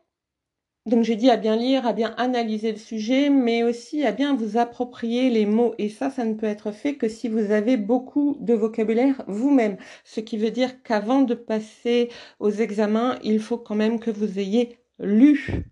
donc 0.86 1.02
j'ai 1.04 1.16
dit 1.16 1.30
à 1.30 1.36
bien 1.36 1.56
lire, 1.56 1.86
à 1.86 1.92
bien 1.92 2.14
analyser 2.16 2.70
le 2.72 2.78
sujet, 2.78 3.28
mais 3.28 3.62
aussi 3.64 4.04
à 4.04 4.12
bien 4.12 4.36
vous 4.36 4.56
approprier 4.56 5.30
les 5.30 5.44
mots. 5.44 5.74
Et 5.78 5.88
ça, 5.88 6.10
ça 6.10 6.24
ne 6.24 6.34
peut 6.34 6.46
être 6.46 6.70
fait 6.72 6.94
que 6.96 7.08
si 7.08 7.28
vous 7.28 7.50
avez 7.50 7.76
beaucoup 7.76 8.36
de 8.40 8.54
vocabulaire 8.54 9.22
vous-même. 9.26 9.76
Ce 10.04 10.20
qui 10.20 10.38
veut 10.38 10.50
dire 10.52 10.82
qu'avant 10.82 11.22
de 11.22 11.34
passer 11.34 12.10
aux 12.38 12.50
examens, 12.50 13.18
il 13.24 13.40
faut 13.40 13.58
quand 13.58 13.74
même 13.74 13.98
que 14.00 14.10
vous 14.10 14.38
ayez 14.38 14.78
lu. 15.00 15.64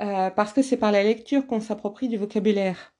Euh, 0.00 0.30
parce 0.30 0.52
que 0.52 0.62
c'est 0.62 0.76
par 0.76 0.92
la 0.92 1.02
lecture 1.02 1.46
qu'on 1.46 1.60
s'approprie 1.60 2.08
du 2.08 2.16
vocabulaire. 2.16 2.94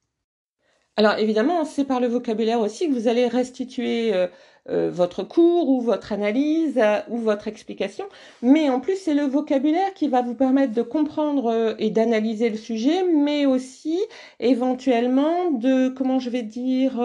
Alors 0.99 1.17
évidemment, 1.17 1.65
c'est 1.65 1.85
par 1.85 2.01
le 2.01 2.09
vocabulaire 2.09 2.59
aussi 2.59 2.89
que 2.89 2.93
vous 2.93 3.07
allez 3.07 3.29
restituer 3.29 4.13
euh, 4.13 4.27
euh, 4.69 4.91
votre 4.91 5.23
cours 5.23 5.69
ou 5.69 5.81
votre 5.81 6.13
analyse 6.13 6.77
euh, 6.77 6.99
ou 7.09 7.19
votre 7.19 7.47
explication, 7.47 8.05
mais 8.43 8.69
en 8.69 8.81
plus 8.81 8.97
c'est 8.97 9.15
le 9.15 9.23
vocabulaire 9.23 9.95
qui 9.95 10.09
va 10.09 10.23
vous 10.23 10.35
permettre 10.35 10.73
de 10.75 10.83
comprendre 10.83 11.77
et 11.79 11.91
d'analyser 11.91 12.51
le 12.51 12.57
sujet, 12.57 13.05
mais 13.05 13.47
aussi 13.47 14.01
éventuellement 14.41 15.53
de, 15.53 15.89
comment 15.89 16.19
je 16.19 16.31
vais 16.31 16.43
dire, 16.43 17.01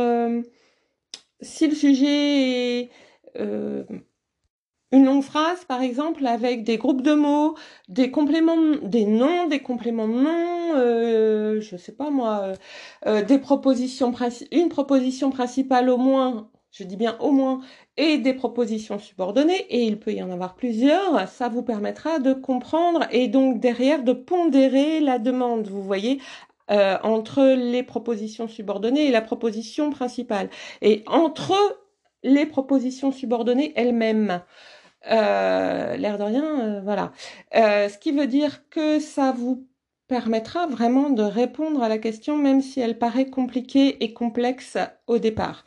si 1.42 1.68
le 1.68 1.76
sujet 1.76 2.80
est 2.80 2.90
une 4.94 5.06
longue 5.06 5.24
phrase, 5.24 5.66
par 5.66 5.82
exemple, 5.82 6.26
avec 6.26 6.64
des 6.64 6.78
groupes 6.78 7.02
de 7.02 7.14
mots, 7.14 7.56
des 7.90 8.12
compléments, 8.12 8.78
des 8.84 9.06
noms, 9.06 9.48
des 9.48 9.60
compléments 9.60 10.08
de 10.08 10.14
noms, 10.14 10.76
euh, 10.76 11.60
je 11.62 11.76
sais 11.76 11.92
pas 11.94 12.12
moi, 12.12 12.42
euh, 12.44 12.56
euh, 13.08 13.24
des 13.24 13.40
propositions, 13.40 14.14
une 14.52 14.70
proposition 14.70 15.32
principale 15.32 15.90
au 15.90 15.98
moins, 15.98 16.52
je 16.72 16.84
dis 16.84 16.96
bien 16.96 17.18
au 17.20 17.32
moins, 17.32 17.62
et 17.98 18.20
des 18.20 18.34
propositions 18.36 19.00
subordonnées, 19.00 19.66
et 19.70 19.84
il 19.84 20.00
peut 20.00 20.14
y 20.14 20.22
en 20.22 20.30
avoir 20.32 20.56
plusieurs, 20.56 21.28
ça 21.28 21.50
vous 21.50 21.64
permettra 21.64 22.20
de 22.20 22.34
comprendre 22.34 23.08
et 23.12 23.28
donc 23.28 23.60
derrière 23.60 24.04
de 24.04 24.14
pondérer 24.14 25.00
la 25.00 25.18
demande, 25.18 25.68
vous 25.68 25.82
voyez, 25.82 26.20
euh, 26.72 26.98
entre 27.04 27.44
les 27.44 27.84
propositions 27.84 28.48
subordonnées 28.48 29.08
et 29.08 29.12
la 29.12 29.22
proposition 29.22 29.90
principale, 29.90 30.50
et 30.82 31.04
entre 31.08 31.56
les 32.24 32.46
propositions 32.46 33.12
subordonnées 33.12 33.74
elles-mêmes. 33.76 34.42
Euh, 35.12 35.98
l'air 35.98 36.18
de 36.18 36.24
rien, 36.24 36.60
euh, 36.62 36.82
voilà. 36.82 37.12
Euh, 37.56 37.90
ce 37.90 37.98
qui 37.98 38.12
veut 38.12 38.28
dire 38.28 38.70
que 38.70 39.00
ça 39.00 39.32
vous 39.32 39.68
permettra 40.08 40.68
vraiment 40.68 41.10
de 41.10 41.24
répondre 41.24 41.82
à 41.84 41.90
la 41.90 41.98
question, 41.98 42.38
même 42.38 42.62
si 42.62 42.80
elle 42.80 42.98
paraît 42.98 43.30
compliquée 43.30 44.04
et 44.04 44.14
complexe 44.14 44.78
au 45.08 45.18
départ. 45.18 45.66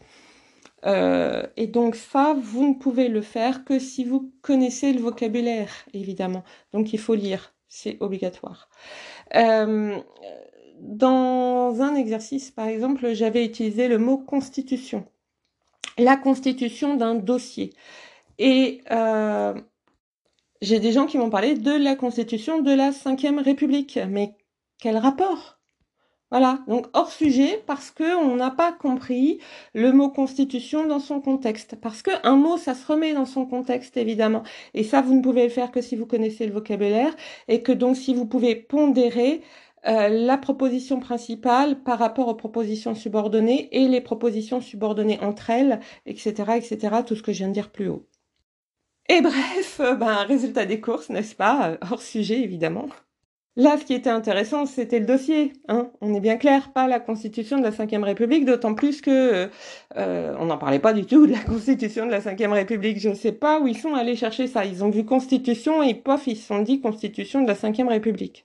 et 1.56 1.66
donc 1.66 1.96
ça, 1.96 2.36
vous 2.40 2.68
ne 2.68 2.74
pouvez 2.74 3.08
le 3.08 3.22
faire 3.22 3.64
que 3.64 3.78
si 3.78 4.04
vous 4.04 4.32
connaissez 4.42 4.92
le 4.92 5.00
vocabulaire, 5.00 5.72
évidemment. 5.92 6.44
Donc 6.72 6.92
il 6.92 6.98
faut 7.00 7.14
lire, 7.16 7.54
c'est 7.68 7.96
obligatoire. 8.00 8.68
Euh, 9.34 9.98
dans 10.80 11.80
un 11.80 11.94
exercice, 11.94 12.50
par 12.50 12.66
exemple, 12.66 13.12
j'avais 13.14 13.44
utilisé 13.44 13.88
le 13.88 13.98
mot 13.98 14.18
constitution. 14.18 15.06
La 15.98 16.16
constitution 16.16 16.96
d'un 16.96 17.14
dossier. 17.14 17.72
Et 18.38 18.82
euh, 18.90 19.54
j'ai 20.62 20.80
des 20.80 20.92
gens 20.92 21.06
qui 21.06 21.18
m'ont 21.18 21.30
parlé 21.30 21.54
de 21.54 21.72
la 21.72 21.96
constitution 21.96 22.60
de 22.60 22.72
la 22.72 22.90
Ve 22.90 23.42
République. 23.42 23.98
Mais 24.08 24.34
quel 24.78 24.96
rapport? 24.96 25.56
Voilà, 26.32 26.58
donc 26.66 26.86
hors 26.92 27.12
sujet 27.12 27.62
parce 27.66 27.92
que 27.92 28.16
on 28.16 28.34
n'a 28.34 28.50
pas 28.50 28.72
compris 28.72 29.38
le 29.74 29.92
mot 29.92 30.08
constitution 30.10 30.84
dans 30.86 30.98
son 30.98 31.20
contexte. 31.20 31.76
Parce 31.80 32.02
que 32.02 32.10
un 32.24 32.34
mot, 32.34 32.56
ça 32.56 32.74
se 32.74 32.84
remet 32.86 33.14
dans 33.14 33.26
son 33.26 33.46
contexte 33.46 33.96
évidemment, 33.96 34.42
et 34.74 34.82
ça 34.82 35.02
vous 35.02 35.14
ne 35.14 35.22
pouvez 35.22 35.44
le 35.44 35.50
faire 35.50 35.70
que 35.70 35.80
si 35.80 35.94
vous 35.94 36.06
connaissez 36.06 36.46
le 36.46 36.52
vocabulaire 36.52 37.14
et 37.46 37.62
que 37.62 37.70
donc 37.70 37.96
si 37.96 38.12
vous 38.12 38.26
pouvez 38.26 38.56
pondérer 38.56 39.42
euh, 39.86 40.08
la 40.08 40.36
proposition 40.36 40.98
principale 40.98 41.82
par 41.84 41.98
rapport 42.00 42.26
aux 42.28 42.34
propositions 42.34 42.96
subordonnées 42.96 43.68
et 43.70 43.86
les 43.86 44.00
propositions 44.00 44.60
subordonnées 44.60 45.20
entre 45.20 45.50
elles, 45.50 45.78
etc., 46.06 46.54
etc., 46.56 46.96
tout 47.06 47.14
ce 47.14 47.22
que 47.22 47.32
je 47.32 47.38
viens 47.38 47.48
de 47.48 47.52
dire 47.52 47.70
plus 47.70 47.88
haut. 47.88 48.04
Et 49.08 49.20
bref, 49.20 49.80
euh, 49.80 49.94
ben, 49.94 50.24
résultat 50.24 50.66
des 50.66 50.80
courses, 50.80 51.10
n'est-ce 51.10 51.34
pas 51.34 51.70
euh, 51.70 51.76
Hors 51.90 52.02
sujet, 52.02 52.40
évidemment. 52.40 52.88
Là, 53.54 53.78
ce 53.78 53.84
qui 53.84 53.94
était 53.94 54.10
intéressant, 54.10 54.66
c'était 54.66 54.98
le 54.98 55.06
dossier. 55.06 55.52
Hein 55.68 55.90
on 56.00 56.12
est 56.12 56.20
bien 56.20 56.36
clair, 56.36 56.72
pas 56.72 56.86
la 56.86 57.00
constitution 57.00 57.56
de 57.56 57.62
la 57.62 57.70
Ve 57.70 58.02
République, 58.02 58.44
d'autant 58.44 58.74
plus 58.74 59.00
que 59.00 59.48
on 59.94 60.44
n'en 60.44 60.58
parlait 60.58 60.78
pas 60.78 60.92
du 60.92 61.06
tout 61.06 61.26
de 61.26 61.32
la 61.32 61.38
constitution 61.38 62.04
de 62.04 62.10
la 62.10 62.18
Ve 62.18 62.52
République. 62.52 63.00
Je 63.00 63.08
ne 63.08 63.14
sais 63.14 63.32
pas 63.32 63.58
où 63.60 63.66
ils 63.66 63.78
sont 63.78 63.94
allés 63.94 64.16
chercher 64.16 64.46
ça. 64.46 64.66
Ils 64.66 64.84
ont 64.84 64.90
vu 64.90 65.06
constitution 65.06 65.82
et 65.82 65.94
pof, 65.94 66.26
ils 66.26 66.36
se 66.36 66.48
sont 66.48 66.60
dit 66.60 66.82
constitution 66.82 67.40
de 67.40 67.46
la 67.46 67.54
Ve 67.54 67.88
République. 67.88 68.44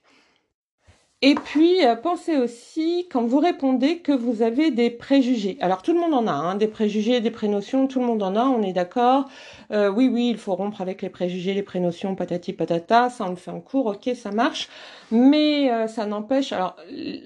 Et 1.24 1.36
puis, 1.36 1.86
euh, 1.86 1.94
pensez 1.94 2.36
aussi, 2.36 3.06
quand 3.08 3.22
vous 3.24 3.38
répondez, 3.38 3.98
que 3.98 4.10
vous 4.10 4.42
avez 4.42 4.72
des 4.72 4.90
préjugés. 4.90 5.56
Alors, 5.60 5.82
tout 5.82 5.92
le 5.92 6.00
monde 6.00 6.14
en 6.14 6.26
a, 6.26 6.32
hein, 6.32 6.56
des 6.56 6.66
préjugés, 6.66 7.20
des 7.20 7.30
prénotions, 7.30 7.86
tout 7.86 8.00
le 8.00 8.06
monde 8.06 8.24
en 8.24 8.34
a, 8.34 8.42
on 8.42 8.60
est 8.60 8.72
d'accord. 8.72 9.28
Euh, 9.70 9.88
oui, 9.88 10.10
oui, 10.12 10.30
il 10.30 10.36
faut 10.36 10.56
rompre 10.56 10.80
avec 10.80 11.00
les 11.00 11.10
préjugés, 11.10 11.54
les 11.54 11.62
prénotions, 11.62 12.16
patati 12.16 12.52
patata, 12.52 13.08
ça 13.08 13.24
on 13.24 13.30
le 13.30 13.36
fait 13.36 13.52
en 13.52 13.60
cours, 13.60 13.86
ok, 13.86 14.10
ça 14.16 14.32
marche. 14.32 14.68
Mais 15.12 15.70
euh, 15.70 15.86
ça 15.86 16.06
n'empêche, 16.06 16.52
alors, 16.52 16.74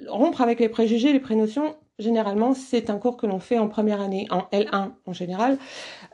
rompre 0.09 0.43
avec 0.43 0.61
les 0.61 0.69
préjugés, 0.69 1.15
les 1.15 1.21
prénotions, 1.21 1.75
généralement, 1.99 2.53
c'est 2.53 2.91
un 2.91 2.99
cours 2.99 3.17
que 3.17 3.27
l'on 3.27 3.39
fait 3.41 3.59
en 3.59 3.69
première 3.69 4.03
année, 4.03 4.27
en 4.31 4.43
L1 4.53 4.91
en 5.07 5.13
général. 5.15 5.57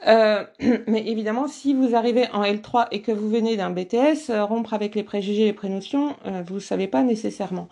Euh, 0.06 0.44
mais 0.87 1.06
évidemment, 1.06 1.49
si 1.49 1.75
vous 1.75 1.94
arrivez 1.94 2.28
en 2.32 2.42
L3 2.42 2.88
et 2.90 3.02
que 3.02 3.12
vous 3.12 3.28
venez 3.28 3.56
d'un 3.56 3.71
BTS, 3.71 4.30
euh, 4.30 4.44
rompre 4.44 4.75
avec 4.75 4.94
les 4.94 5.02
préjugés 5.02 5.42
et 5.42 5.47
les 5.47 5.52
prénotions, 5.52 6.16
euh, 6.26 6.42
vous 6.47 6.56
ne 6.56 6.61
savez 6.61 6.88
pas 6.88 7.02
nécessairement. 7.02 7.68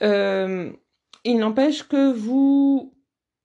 il 0.00 1.38
n'empêche 1.38 1.88
que 1.88 2.12
vous 2.12 2.93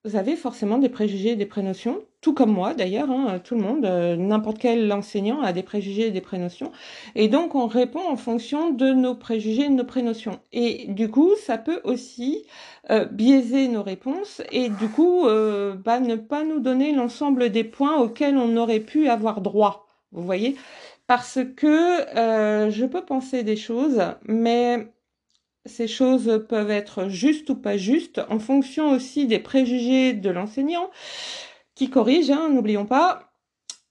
vous 0.06 0.16
avez 0.16 0.38
forcément 0.38 0.78
des 0.78 0.88
préjugés 0.88 1.32
et 1.32 1.36
des 1.36 1.46
prénotions, 1.46 2.02
tout 2.22 2.34
comme 2.34 2.54
moi 2.54 2.74
d'ailleurs, 2.74 3.12
hein, 3.12 3.40
tout 3.44 3.56
le 3.56 3.62
monde, 3.62 3.86
euh, 3.86 4.16
n'importe 4.16 4.58
quel 4.58 4.92
enseignant 4.94 5.42
a 5.42 5.52
des 5.52 5.62
préjugés 5.64 6.08
et 6.08 6.12
des 6.12 6.22
prénotions. 6.22 6.72
Et 7.16 7.28
donc 7.28 7.54
on 7.54 7.68
répond 7.68 8.08
en 8.08 8.16
fonction 8.16 8.70
de 8.70 8.94
nos 8.94 9.14
préjugés 9.14 9.64
et 9.64 9.70
de 9.70 9.74
nos 9.74 9.84
prénotions. 9.84 10.40
Et 10.54 10.86
du 10.88 11.10
coup, 11.10 11.32
ça 11.36 11.58
peut 11.58 11.82
aussi 11.84 12.46
euh, 12.90 13.04
biaiser 13.06 13.68
nos 13.68 13.84
réponses 13.84 14.42
et 14.54 14.70
du 14.70 14.88
coup 14.88 15.28
euh, 15.28 15.76
bah, 15.76 16.00
ne 16.00 16.16
pas 16.16 16.46
nous 16.46 16.62
donner 16.62 16.94
l'ensemble 16.94 17.50
des 17.50 17.66
points 17.66 17.98
auxquels 17.98 18.38
on 18.38 18.56
aurait 18.56 18.80
pu 18.80 19.10
avoir 19.10 19.42
droit. 19.42 19.88
Vous 20.14 20.24
voyez 20.24 20.56
Parce 21.08 21.40
que 21.58 22.70
je 22.72 22.86
peux 22.86 23.04
penser 23.04 23.44
des 23.44 23.58
choses, 23.58 24.02
mais 24.26 24.88
ces 25.66 25.88
choses 25.88 26.46
peuvent 26.48 26.72
être 26.72 27.10
justes 27.10 27.50
ou 27.50 27.56
pas 27.56 27.78
justes 27.78 28.22
en 28.30 28.40
fonction 28.40 28.92
aussi 28.92 29.28
des 29.28 29.40
préjugés 29.40 30.14
de 30.14 30.30
l'enseignant 30.30 30.90
qui 31.76 31.90
corrige, 31.90 32.30
hein, 32.30 32.50
n'oublions 32.50 32.86
pas. 32.86 33.32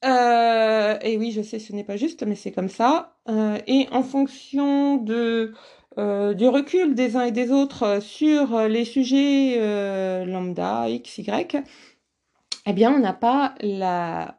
Euh, 0.04 0.98
et 1.02 1.16
oui, 1.16 1.32
je 1.32 1.42
sais, 1.42 1.58
ce 1.58 1.72
n'est 1.72 1.84
pas 1.84 1.96
juste, 1.96 2.22
mais 2.24 2.36
c'est 2.36 2.52
comme 2.52 2.68
ça. 2.68 3.16
Euh, 3.28 3.58
et 3.66 3.88
en 3.90 4.02
fonction 4.02 4.96
de 4.96 5.54
euh, 5.98 6.34
du 6.34 6.46
recul 6.46 6.94
des 6.94 7.16
uns 7.16 7.24
et 7.24 7.32
des 7.32 7.50
autres 7.50 8.00
sur 8.00 8.60
les 8.68 8.84
sujets 8.84 9.56
lambda, 10.26 10.88
x, 10.88 11.18
y, 11.18 11.64
eh 12.66 12.72
bien, 12.72 12.92
on 12.94 12.98
n'a 12.98 13.14
pas 13.14 13.54
la, 13.60 14.38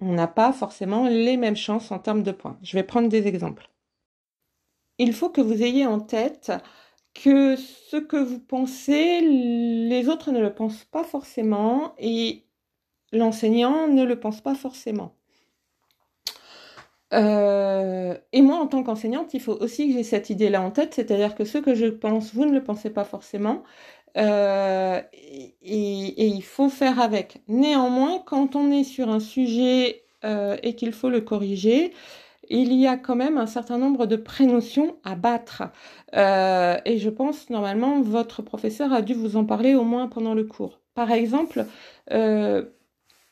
on 0.00 0.12
n'a 0.12 0.28
pas 0.28 0.52
forcément 0.52 1.08
les 1.08 1.36
mêmes 1.36 1.56
chances 1.56 1.90
en 1.90 1.98
termes 1.98 2.22
de 2.22 2.32
points. 2.32 2.58
Je 2.62 2.76
vais 2.76 2.84
prendre 2.84 3.08
des 3.08 3.26
exemples 3.26 3.71
il 4.98 5.12
faut 5.12 5.30
que 5.30 5.40
vous 5.40 5.62
ayez 5.62 5.86
en 5.86 6.00
tête 6.00 6.52
que 7.14 7.56
ce 7.56 7.96
que 7.96 8.16
vous 8.16 8.40
pensez, 8.40 9.20
les 9.20 10.08
autres 10.08 10.32
ne 10.32 10.40
le 10.40 10.54
pensent 10.54 10.84
pas 10.84 11.04
forcément 11.04 11.94
et 11.98 12.46
l'enseignant 13.12 13.88
ne 13.88 14.04
le 14.04 14.18
pense 14.18 14.40
pas 14.40 14.54
forcément. 14.54 15.14
Euh, 17.12 18.16
et 18.32 18.40
moi, 18.40 18.56
en 18.56 18.66
tant 18.66 18.82
qu'enseignante, 18.82 19.34
il 19.34 19.40
faut 19.40 19.52
aussi 19.60 19.88
que 19.88 19.94
j'ai 19.94 20.02
cette 20.02 20.30
idée-là 20.30 20.62
en 20.62 20.70
tête, 20.70 20.94
c'est-à-dire 20.94 21.34
que 21.34 21.44
ce 21.44 21.58
que 21.58 21.74
je 21.74 21.86
pense, 21.86 22.34
vous 22.34 22.46
ne 22.46 22.52
le 22.52 22.64
pensez 22.64 22.90
pas 22.90 23.04
forcément, 23.04 23.62
euh, 24.16 25.00
et, 25.12 26.26
il 26.26 26.42
faut 26.42 26.68
faire 26.68 27.00
avec. 27.00 27.42
Néanmoins, 27.48 28.22
quand 28.24 28.56
on 28.56 28.70
est 28.70 28.84
sur 28.84 29.08
un 29.10 29.20
sujet 29.20 30.04
euh, 30.24 30.56
et 30.62 30.74
qu'il 30.74 30.92
faut 30.92 31.10
le 31.10 31.20
corriger, 31.20 31.92
il 32.52 32.72
y 32.74 32.86
a 32.86 32.96
quand 32.96 33.16
même 33.16 33.38
un 33.38 33.46
certain 33.46 33.78
nombre 33.78 34.06
de 34.06 34.16
prénotions 34.16 34.96
à 35.04 35.14
battre. 35.14 35.64
Euh, 36.14 36.76
et 36.84 36.98
je 36.98 37.10
pense, 37.10 37.50
normalement, 37.50 38.02
votre 38.02 38.42
professeur 38.42 38.92
a 38.92 39.02
dû 39.02 39.14
vous 39.14 39.36
en 39.36 39.44
parler 39.44 39.74
au 39.74 39.84
moins 39.84 40.08
pendant 40.08 40.34
le 40.34 40.44
cours. 40.44 40.80
Par 40.94 41.10
exemple, 41.10 41.66
euh, 42.12 42.64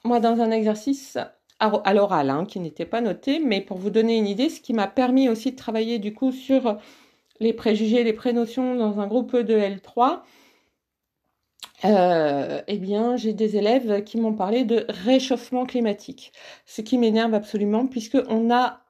moi, 0.04 0.20
dans 0.20 0.40
un 0.40 0.50
exercice 0.50 1.18
à 1.58 1.92
l'oral, 1.92 2.30
hein, 2.30 2.46
qui 2.46 2.58
n'était 2.58 2.86
pas 2.86 3.02
noté, 3.02 3.38
mais 3.38 3.60
pour 3.60 3.76
vous 3.76 3.90
donner 3.90 4.16
une 4.16 4.26
idée, 4.26 4.48
ce 4.48 4.62
qui 4.62 4.72
m'a 4.72 4.86
permis 4.86 5.28
aussi 5.28 5.52
de 5.52 5.56
travailler 5.56 5.98
du 5.98 6.14
coup 6.14 6.32
sur 6.32 6.78
les 7.38 7.52
préjugés, 7.52 8.02
les 8.02 8.14
prénotions 8.14 8.76
dans 8.76 8.98
un 8.98 9.06
groupe 9.06 9.36
de 9.36 9.54
L3, 9.58 10.22
euh, 11.84 12.62
eh 12.66 12.78
bien, 12.78 13.16
j'ai 13.16 13.32
des 13.32 13.56
élèves 13.56 14.04
qui 14.04 14.18
m'ont 14.18 14.34
parlé 14.34 14.64
de 14.64 14.84
réchauffement 14.88 15.64
climatique, 15.64 16.32
ce 16.66 16.82
qui 16.82 16.98
m'énerve 16.98 17.34
absolument 17.34 17.86
puisque 17.86 18.18
on 18.28 18.50
a 18.50 18.80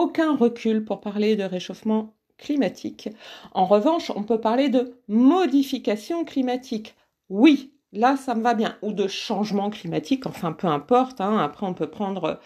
aucun 0.00 0.34
recul 0.34 0.84
pour 0.84 1.00
parler 1.00 1.36
de 1.36 1.44
réchauffement 1.44 2.14
climatique. 2.38 3.10
En 3.52 3.66
revanche, 3.66 4.10
on 4.16 4.22
peut 4.22 4.40
parler 4.40 4.70
de 4.70 4.94
modification 5.08 6.24
climatique. 6.24 6.96
Oui, 7.28 7.74
là, 7.92 8.16
ça 8.16 8.34
me 8.34 8.42
va 8.42 8.54
bien. 8.54 8.76
Ou 8.80 8.94
de 8.94 9.06
changement 9.08 9.68
climatique, 9.68 10.24
enfin, 10.24 10.52
peu 10.52 10.68
importe. 10.68 11.20
Hein. 11.20 11.36
Après, 11.36 11.66
on 11.66 11.74
peut 11.74 11.90
prendre 11.90 12.40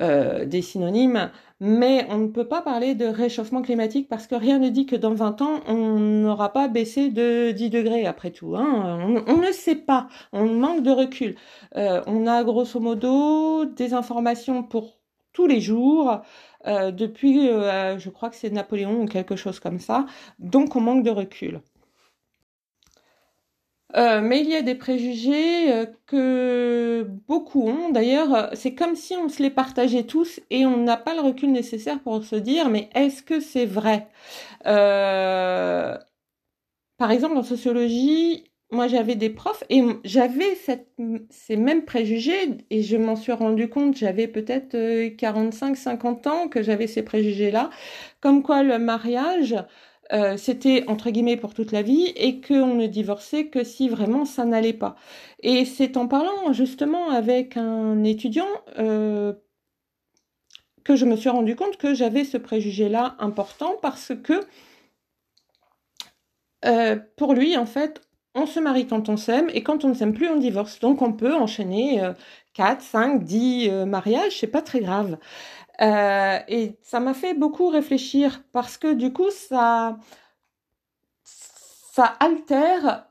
euh, 0.00 0.44
des 0.44 0.62
synonymes. 0.62 1.30
Mais 1.58 2.06
on 2.08 2.18
ne 2.18 2.28
peut 2.28 2.46
pas 2.46 2.62
parler 2.62 2.94
de 2.94 3.06
réchauffement 3.06 3.60
climatique 3.60 4.08
parce 4.08 4.28
que 4.28 4.36
rien 4.36 4.58
ne 4.58 4.70
dit 4.70 4.86
que 4.86 4.96
dans 4.96 5.12
20 5.12 5.42
ans, 5.42 5.60
on 5.66 5.98
n'aura 5.98 6.52
pas 6.52 6.68
baissé 6.68 7.10
de 7.10 7.50
10 7.50 7.70
degrés 7.70 8.06
après 8.06 8.30
tout. 8.30 8.54
Hein. 8.56 9.22
On, 9.26 9.36
ne 9.36 9.52
sait 9.52 9.74
pas. 9.74 10.06
On 10.32 10.46
manque 10.46 10.84
de 10.84 10.92
recul. 10.92 11.34
Euh, 11.76 12.02
on 12.06 12.26
a 12.28 12.44
grosso 12.44 12.78
modo 12.78 13.64
des 13.64 13.94
informations 13.94 14.62
pour 14.62 15.00
tous 15.32 15.46
les 15.46 15.60
jours. 15.60 16.22
Euh, 16.66 16.90
depuis, 16.90 17.48
euh, 17.48 17.98
je 17.98 18.10
crois 18.10 18.28
que 18.30 18.36
c'est 18.36 18.50
Napoléon 18.50 19.02
ou 19.02 19.06
quelque 19.06 19.36
chose 19.36 19.60
comme 19.60 19.78
ça. 19.80 20.06
Donc 20.38 20.76
on 20.76 20.80
manque 20.80 21.04
de 21.04 21.10
recul. 21.10 21.60
Euh, 23.96 24.20
mais 24.20 24.40
il 24.40 24.48
y 24.48 24.54
a 24.54 24.62
des 24.62 24.76
préjugés 24.76 25.86
que 26.06 27.02
beaucoup 27.26 27.62
ont. 27.68 27.90
D'ailleurs, 27.90 28.50
c'est 28.54 28.74
comme 28.74 28.94
si 28.94 29.16
on 29.16 29.28
se 29.28 29.42
les 29.42 29.50
partageait 29.50 30.04
tous 30.04 30.40
et 30.50 30.64
on 30.64 30.76
n'a 30.76 30.96
pas 30.96 31.14
le 31.14 31.20
recul 31.22 31.50
nécessaire 31.50 32.00
pour 32.00 32.22
se 32.24 32.36
dire, 32.36 32.68
mais 32.70 32.88
est-ce 32.94 33.22
que 33.22 33.40
c'est 33.40 33.66
vrai? 33.66 34.08
Par 36.98 37.10
exemple, 37.10 37.36
en 37.36 37.42
sociologie, 37.42 38.49
moi 38.70 38.86
j'avais 38.88 39.16
des 39.16 39.30
profs 39.30 39.64
et 39.68 39.82
j'avais 40.04 40.56
ces 41.30 41.56
mêmes 41.56 41.84
préjugés 41.84 42.58
et 42.70 42.82
je 42.82 42.96
m'en 42.96 43.16
suis 43.16 43.32
rendu 43.32 43.68
compte, 43.68 43.96
j'avais 43.96 44.28
peut-être 44.28 44.76
45-50 44.76 46.28
euh, 46.28 46.30
ans 46.30 46.48
que 46.48 46.62
j'avais 46.62 46.86
ces 46.86 47.02
préjugés-là, 47.02 47.70
comme 48.20 48.42
quoi 48.42 48.62
le 48.62 48.78
mariage, 48.78 49.56
euh, 50.12 50.36
c'était 50.36 50.84
entre 50.88 51.10
guillemets 51.10 51.36
pour 51.36 51.54
toute 51.54 51.72
la 51.72 51.82
vie 51.82 52.12
et 52.16 52.40
qu'on 52.40 52.74
ne 52.74 52.86
divorçait 52.86 53.46
que 53.46 53.64
si 53.64 53.88
vraiment 53.88 54.24
ça 54.24 54.44
n'allait 54.44 54.72
pas. 54.72 54.96
Et 55.42 55.64
c'est 55.64 55.96
en 55.96 56.06
parlant 56.08 56.52
justement 56.52 57.10
avec 57.10 57.56
un 57.56 58.02
étudiant 58.04 58.48
euh, 58.78 59.32
que 60.84 60.96
je 60.96 61.04
me 61.06 61.16
suis 61.16 61.28
rendu 61.28 61.56
compte 61.56 61.76
que 61.76 61.94
j'avais 61.94 62.24
ce 62.24 62.36
préjugé-là 62.36 63.16
important 63.18 63.76
parce 63.82 64.12
que 64.22 64.40
pour 67.16 67.32
lui, 67.32 67.56
en 67.56 67.64
fait, 67.64 68.02
on 68.34 68.46
se 68.46 68.60
marie 68.60 68.86
quand 68.86 69.08
on 69.08 69.16
s'aime 69.16 69.48
et 69.52 69.62
quand 69.62 69.84
on 69.84 69.88
ne 69.88 69.94
s'aime 69.94 70.14
plus, 70.14 70.28
on 70.28 70.36
divorce. 70.36 70.78
Donc 70.80 71.02
on 71.02 71.12
peut 71.12 71.34
enchaîner 71.34 72.00
4, 72.54 72.80
5, 72.80 73.24
10 73.24 73.70
mariages, 73.86 74.38
c'est 74.38 74.46
pas 74.46 74.62
très 74.62 74.80
grave. 74.80 75.18
Euh, 75.80 76.38
et 76.48 76.78
ça 76.82 77.00
m'a 77.00 77.14
fait 77.14 77.34
beaucoup 77.34 77.68
réfléchir 77.68 78.42
parce 78.52 78.76
que 78.76 78.92
du 78.92 79.12
coup, 79.12 79.30
ça, 79.30 79.98
ça 81.24 82.04
altère, 82.20 83.06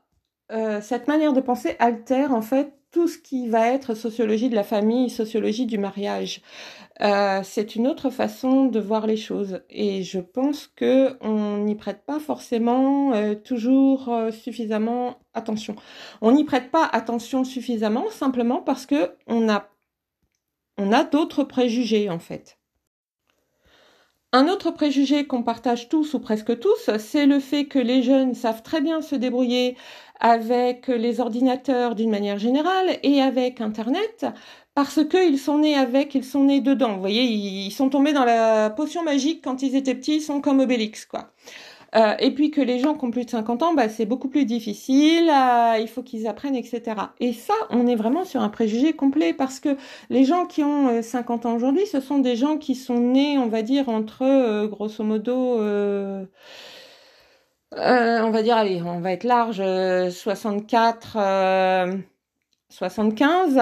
euh, 0.52 0.80
cette 0.80 1.08
manière 1.08 1.32
de 1.32 1.40
penser 1.40 1.76
altère 1.80 2.32
en 2.32 2.42
fait 2.42 2.79
tout 2.92 3.08
ce 3.08 3.18
qui 3.18 3.48
va 3.48 3.68
être 3.68 3.94
sociologie 3.94 4.48
de 4.48 4.54
la 4.54 4.64
famille, 4.64 5.10
sociologie 5.10 5.66
du 5.66 5.78
mariage. 5.78 6.42
Euh, 7.00 7.40
c'est 7.42 7.76
une 7.76 7.86
autre 7.86 8.10
façon 8.10 8.66
de 8.66 8.78
voir 8.78 9.06
les 9.06 9.16
choses 9.16 9.62
et 9.70 10.02
je 10.02 10.20
pense 10.20 10.66
que 10.66 11.16
on 11.22 11.58
n'y 11.58 11.74
prête 11.74 12.04
pas 12.04 12.20
forcément 12.20 13.14
euh, 13.14 13.34
toujours 13.34 14.08
euh, 14.10 14.30
suffisamment 14.30 15.18
attention. 15.32 15.76
On 16.20 16.32
n'y 16.32 16.44
prête 16.44 16.70
pas 16.70 16.84
attention 16.84 17.44
suffisamment 17.44 18.10
simplement 18.10 18.60
parce 18.60 18.86
que 18.86 19.16
on 19.26 19.48
a 19.48 19.70
on 20.76 20.92
a 20.92 21.04
d'autres 21.04 21.44
préjugés 21.44 22.10
en 22.10 22.18
fait. 22.18 22.59
Un 24.32 24.46
autre 24.46 24.70
préjugé 24.70 25.26
qu'on 25.26 25.42
partage 25.42 25.88
tous 25.88 26.14
ou 26.14 26.20
presque 26.20 26.56
tous, 26.60 26.90
c'est 26.98 27.26
le 27.26 27.40
fait 27.40 27.64
que 27.66 27.80
les 27.80 28.02
jeunes 28.04 28.34
savent 28.34 28.62
très 28.62 28.80
bien 28.80 29.02
se 29.02 29.16
débrouiller 29.16 29.76
avec 30.20 30.86
les 30.86 31.18
ordinateurs 31.18 31.96
d'une 31.96 32.10
manière 32.10 32.38
générale 32.38 32.98
et 33.02 33.20
avec 33.20 33.60
Internet 33.60 34.26
parce 34.74 35.00
qu'ils 35.08 35.38
sont 35.38 35.58
nés 35.58 35.74
avec, 35.74 36.14
ils 36.14 36.24
sont 36.24 36.44
nés 36.44 36.60
dedans. 36.60 36.94
Vous 36.94 37.00
voyez, 37.00 37.24
ils 37.24 37.72
sont 37.72 37.88
tombés 37.90 38.12
dans 38.12 38.24
la 38.24 38.70
potion 38.70 39.02
magique 39.02 39.42
quand 39.42 39.62
ils 39.62 39.74
étaient 39.74 39.96
petits, 39.96 40.16
ils 40.16 40.22
sont 40.22 40.40
comme 40.40 40.60
Obélix, 40.60 41.06
quoi. 41.06 41.32
Euh, 41.96 42.14
et 42.20 42.32
puis 42.32 42.50
que 42.50 42.60
les 42.60 42.78
gens 42.78 42.94
qui 42.94 43.04
ont 43.04 43.10
plus 43.10 43.24
de 43.24 43.30
50 43.30 43.62
ans, 43.62 43.74
bah, 43.74 43.88
c'est 43.88 44.06
beaucoup 44.06 44.28
plus 44.28 44.44
difficile, 44.44 45.28
euh, 45.28 45.78
il 45.80 45.88
faut 45.88 46.02
qu'ils 46.02 46.26
apprennent, 46.28 46.54
etc. 46.54 46.82
Et 47.18 47.32
ça, 47.32 47.54
on 47.70 47.86
est 47.86 47.96
vraiment 47.96 48.24
sur 48.24 48.42
un 48.42 48.48
préjugé 48.48 48.92
complet 48.92 49.32
parce 49.34 49.58
que 49.60 49.76
les 50.08 50.24
gens 50.24 50.46
qui 50.46 50.62
ont 50.62 51.02
50 51.02 51.46
euh, 51.46 51.48
ans 51.48 51.54
aujourd'hui, 51.54 51.86
ce 51.86 52.00
sont 52.00 52.18
des 52.18 52.36
gens 52.36 52.58
qui 52.58 52.74
sont 52.74 52.98
nés, 53.00 53.38
on 53.38 53.48
va 53.48 53.62
dire, 53.62 53.88
entre, 53.88 54.66
grosso 54.66 55.02
modo, 55.04 55.58
on 57.72 58.30
va 58.30 58.42
dire, 58.42 58.56
allez, 58.56 58.82
on 58.82 59.00
va 59.00 59.12
être 59.12 59.24
large, 59.24 59.62
64, 60.10 61.18
75. 62.68 63.60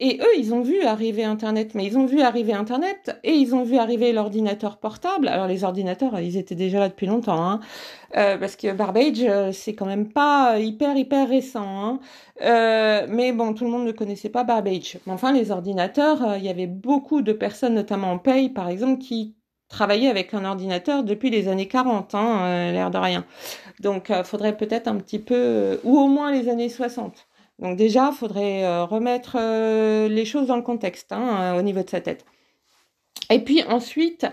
Et 0.00 0.18
eux, 0.20 0.38
ils 0.38 0.52
ont 0.52 0.60
vu 0.60 0.82
arriver 0.82 1.22
Internet, 1.22 1.76
mais 1.76 1.86
ils 1.86 1.96
ont 1.96 2.04
vu 2.06 2.20
arriver 2.20 2.52
Internet 2.52 3.16
et 3.22 3.32
ils 3.32 3.54
ont 3.54 3.62
vu 3.62 3.76
arriver 3.76 4.12
l'ordinateur 4.12 4.78
portable. 4.78 5.28
Alors 5.28 5.46
les 5.46 5.62
ordinateurs, 5.62 6.18
ils 6.18 6.36
étaient 6.36 6.56
déjà 6.56 6.80
là 6.80 6.88
depuis 6.88 7.06
longtemps, 7.06 7.40
hein, 7.40 7.60
euh, 8.16 8.36
parce 8.36 8.56
que 8.56 8.72
Barbage, 8.72 9.22
euh, 9.22 9.52
c'est 9.52 9.74
quand 9.74 9.86
même 9.86 10.12
pas 10.12 10.58
hyper 10.58 10.96
hyper 10.96 11.28
récent. 11.28 11.62
Hein. 11.62 12.00
Euh, 12.42 13.06
mais 13.08 13.30
bon, 13.32 13.54
tout 13.54 13.64
le 13.64 13.70
monde 13.70 13.86
ne 13.86 13.92
connaissait 13.92 14.30
pas 14.30 14.42
Barbage. 14.42 14.98
Mais 15.06 15.12
enfin, 15.12 15.32
les 15.32 15.52
ordinateurs, 15.52 16.28
euh, 16.28 16.38
il 16.38 16.44
y 16.44 16.48
avait 16.48 16.66
beaucoup 16.66 17.22
de 17.22 17.32
personnes, 17.32 17.74
notamment 17.74 18.10
en 18.12 18.18
paye, 18.18 18.48
par 18.48 18.68
exemple, 18.68 19.00
qui 19.00 19.36
travaillaient 19.68 20.08
avec 20.08 20.34
un 20.34 20.44
ordinateur 20.44 21.04
depuis 21.04 21.30
les 21.30 21.46
années 21.46 21.68
40, 21.68 22.14
hein, 22.16 22.72
l'air 22.72 22.90
de 22.90 22.98
rien. 22.98 23.24
Donc, 23.80 24.12
faudrait 24.24 24.56
peut-être 24.56 24.88
un 24.88 24.96
petit 24.96 25.18
peu, 25.18 25.80
ou 25.84 25.98
au 25.98 26.08
moins 26.08 26.32
les 26.32 26.48
années 26.48 26.68
60. 26.68 27.26
Donc 27.58 27.76
déjà, 27.76 28.10
il 28.12 28.16
faudrait 28.16 28.64
euh, 28.64 28.84
remettre 28.84 29.36
euh, 29.38 30.08
les 30.08 30.24
choses 30.24 30.48
dans 30.48 30.56
le 30.56 30.62
contexte 30.62 31.12
hein, 31.12 31.54
euh, 31.54 31.58
au 31.58 31.62
niveau 31.62 31.82
de 31.82 31.90
sa 31.90 32.00
tête. 32.00 32.24
Et 33.30 33.38
puis 33.42 33.62
ensuite, 33.64 34.26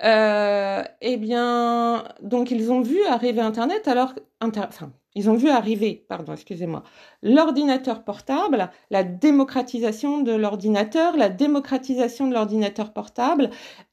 eh 0.00 1.16
bien, 1.16 2.04
donc 2.22 2.50
ils 2.50 2.72
ont 2.72 2.80
vu 2.80 3.04
arriver 3.04 3.40
Internet 3.40 3.86
alors, 3.86 4.14
enfin, 4.40 4.92
ils 5.14 5.30
ont 5.30 5.34
vu 5.34 5.48
arriver, 5.48 6.04
pardon, 6.08 6.32
excusez-moi, 6.32 6.82
l'ordinateur 7.22 8.02
portable, 8.02 8.70
la 8.90 9.04
démocratisation 9.04 10.22
de 10.22 10.32
l'ordinateur, 10.32 11.16
la 11.16 11.28
démocratisation 11.28 12.26
de 12.26 12.34
l'ordinateur 12.34 12.92
portable 12.92 13.50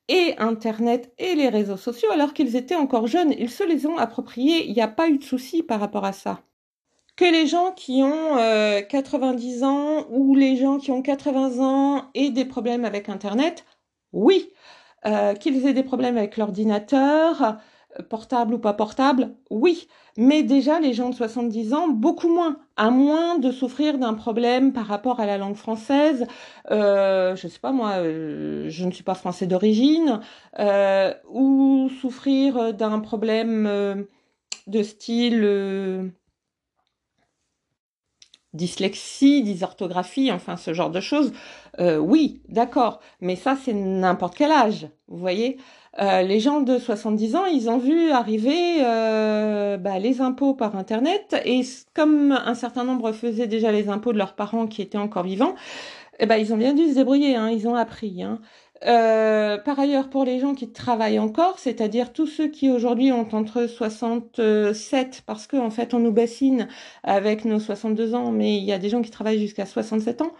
et 0.08 0.34
Internet 0.40 1.14
et 1.20 1.36
les 1.36 1.50
réseaux 1.50 1.78
sociaux 1.78 2.10
alors 2.12 2.34
qu'ils 2.34 2.56
étaient 2.56 2.76
encore 2.76 3.06
jeunes. 3.08 3.34
Ils 3.38 3.52
se 3.52 3.64
les 3.64 3.86
ont 3.86 3.98
appropriés. 3.98 4.66
Il 4.68 4.74
n'y 4.74 4.82
a 4.82 4.88
pas 4.88 5.10
eu 5.10 5.20
de 5.20 5.24
souci 5.24 5.62
par 5.62 5.80
rapport 5.80 6.06
à 6.06 6.14
ça 6.14 6.42
que 7.20 7.26
les 7.26 7.48
gens 7.48 7.74
qui 7.74 8.02
ont 8.02 8.38
90 8.88 9.64
euh, 9.64 9.66
ans 9.66 10.06
ou 10.10 10.36
les 10.36 10.56
gens 10.56 10.78
qui 10.78 10.90
ont 10.90 11.02
80 11.02 11.60
ans 11.60 12.06
aient 12.16 12.30
des 12.30 12.46
problèmes 12.46 12.86
avec 12.86 13.10
Internet, 13.10 13.66
oui. 14.14 14.50
Euh, 15.06 15.34
qu'ils 15.34 15.66
aient 15.68 15.74
des 15.74 15.84
problèmes 15.84 16.18
avec 16.18 16.38
l'ordinateur, 16.38 17.60
euh, 18.00 18.04
portable 18.04 18.54
ou 18.54 18.58
pas 18.58 18.72
portable, 18.72 19.36
oui. 19.50 19.90
Mais 20.18 20.44
déjà, 20.44 20.80
les 20.80 20.94
gens 20.94 21.10
de 21.10 21.16
70 21.16 21.74
ans, 21.74 21.90
beaucoup 21.90 22.30
moins, 22.34 22.58
à 22.78 22.90
moins 22.90 23.38
de 23.38 23.52
souffrir 23.52 23.98
d'un 23.98 24.14
problème 24.14 24.72
par 24.72 24.86
rapport 24.86 25.20
à 25.20 25.26
la 25.26 25.38
langue 25.38 25.56
française. 25.58 26.26
Je 26.70 27.36
sais 27.36 27.60
pas 27.60 27.74
moi, 27.74 27.96
je 28.04 28.86
ne 28.86 28.92
suis 28.92 29.04
pas 29.04 29.16
français 29.16 29.46
d'origine, 29.48 30.22
ou 31.30 31.90
souffrir 32.02 32.74
d'un 32.74 33.00
problème 33.00 34.08
de 34.68 34.84
style 34.84 36.14
dyslexie, 38.54 39.44
dysorthographie, 39.44 40.32
enfin 40.32 40.58
ce 40.58 40.74
genre 40.74 40.90
de 40.90 41.00
choses, 41.00 41.32
euh, 41.80 41.98
oui, 41.98 42.42
d'accord, 42.50 43.00
mais 43.22 43.36
ça 43.36 43.56
c'est 43.64 43.74
n'importe 43.74 44.36
quel 44.36 44.52
âge, 44.52 44.90
vous 45.08 45.18
voyez. 45.18 45.58
Euh, 46.00 46.22
les 46.22 46.40
gens 46.40 46.62
de 46.62 46.78
70 46.78 47.36
ans, 47.36 47.46
ils 47.46 47.70
ont 47.70 47.80
vu 47.80 48.12
arriver 48.12 48.78
euh, 48.80 49.78
bah, 49.78 50.00
les 50.00 50.22
impôts 50.22 50.54
par 50.54 50.76
Internet 50.76 51.36
et 51.46 51.62
comme 51.96 52.32
un 52.32 52.54
certain 52.54 52.84
nombre 52.84 53.12
faisaient 53.12 53.48
déjà 53.48 53.72
les 53.72 53.90
impôts 53.90 54.14
de 54.14 54.18
leurs 54.18 54.36
parents 54.36 54.68
qui 54.68 54.82
étaient 54.82 55.00
encore 55.00 55.24
vivants, 55.24 55.56
eh 56.20 56.26
ben, 56.26 56.38
ils 56.38 56.54
ont 56.54 56.58
bien 56.58 56.74
dû 56.74 56.90
se 56.90 56.96
débrouiller, 56.96 57.36
hein, 57.36 57.50
ils 57.50 57.68
ont 57.68 57.76
appris. 57.76 58.22
Hein. 58.24 58.40
Euh, 58.86 59.58
par 59.58 59.80
ailleurs, 59.80 60.10
pour 60.10 60.24
les 60.24 60.40
gens 60.40 60.54
qui 60.56 60.72
travaillent 60.72 61.20
encore, 61.20 61.60
c'est-à-dire 61.60 62.14
tous 62.14 62.28
ceux 62.28 62.48
qui 62.48 62.70
aujourd'hui 62.70 63.12
ont 63.12 63.28
entre 63.34 63.68
67, 63.68 65.24
parce 65.26 65.48
qu'en 65.48 65.66
en 65.66 65.70
fait 65.70 65.94
on 65.94 66.00
nous 66.00 66.14
bassine 66.14 66.68
avec 67.04 67.44
nos 67.46 67.60
62 67.60 68.16
ans, 68.16 68.32
mais 68.32 68.58
il 68.58 68.64
y 68.64 68.72
a 68.72 68.80
des 68.80 68.90
gens 68.90 69.02
qui 69.02 69.12
travaillent 69.12 69.40
jusqu'à 69.40 69.66
67 69.66 70.22
ans. 70.22 70.32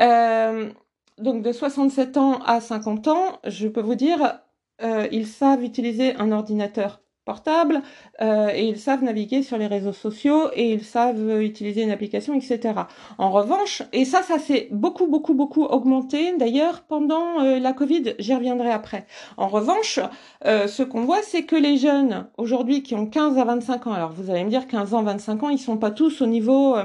Euh, 0.00 0.70
donc 1.18 1.42
de 1.42 1.52
67 1.52 2.16
ans 2.16 2.38
à 2.44 2.60
50 2.60 3.08
ans, 3.08 3.40
je 3.46 3.68
peux 3.68 3.82
vous 3.82 3.94
dire, 3.94 4.40
euh, 4.82 5.06
ils 5.12 5.26
savent 5.26 5.62
utiliser 5.62 6.16
un 6.16 6.32
ordinateur 6.32 7.00
portable 7.24 7.82
euh, 8.20 8.50
et 8.54 8.68
ils 8.68 8.78
savent 8.78 9.02
naviguer 9.02 9.42
sur 9.42 9.56
les 9.56 9.66
réseaux 9.66 9.92
sociaux 9.92 10.50
et 10.54 10.72
ils 10.72 10.84
savent 10.84 11.40
utiliser 11.40 11.82
une 11.82 11.90
application, 11.90 12.34
etc. 12.34 12.74
En 13.18 13.30
revanche, 13.30 13.82
et 13.92 14.04
ça, 14.04 14.22
ça 14.22 14.38
s'est 14.38 14.68
beaucoup, 14.70 15.06
beaucoup, 15.06 15.34
beaucoup 15.34 15.64
augmenté 15.64 16.36
d'ailleurs 16.36 16.82
pendant 16.82 17.40
euh, 17.40 17.58
la 17.58 17.72
Covid, 17.72 18.14
j'y 18.18 18.34
reviendrai 18.34 18.70
après. 18.70 19.06
En 19.36 19.48
revanche, 19.48 20.00
euh, 20.44 20.66
ce 20.66 20.82
qu'on 20.82 21.02
voit, 21.02 21.22
c'est 21.22 21.44
que 21.44 21.56
les 21.56 21.76
jeunes 21.76 22.28
aujourd'hui 22.36 22.82
qui 22.82 22.94
ont 22.94 23.06
15 23.06 23.38
à 23.38 23.44
25 23.44 23.86
ans, 23.86 23.92
alors 23.92 24.12
vous 24.12 24.30
allez 24.30 24.44
me 24.44 24.50
dire 24.50 24.66
15 24.66 24.94
ans, 24.94 25.02
25 25.02 25.42
ans, 25.44 25.48
ils 25.48 25.58
sont 25.58 25.78
pas 25.78 25.90
tous 25.90 26.20
au 26.20 26.26
niveau, 26.26 26.76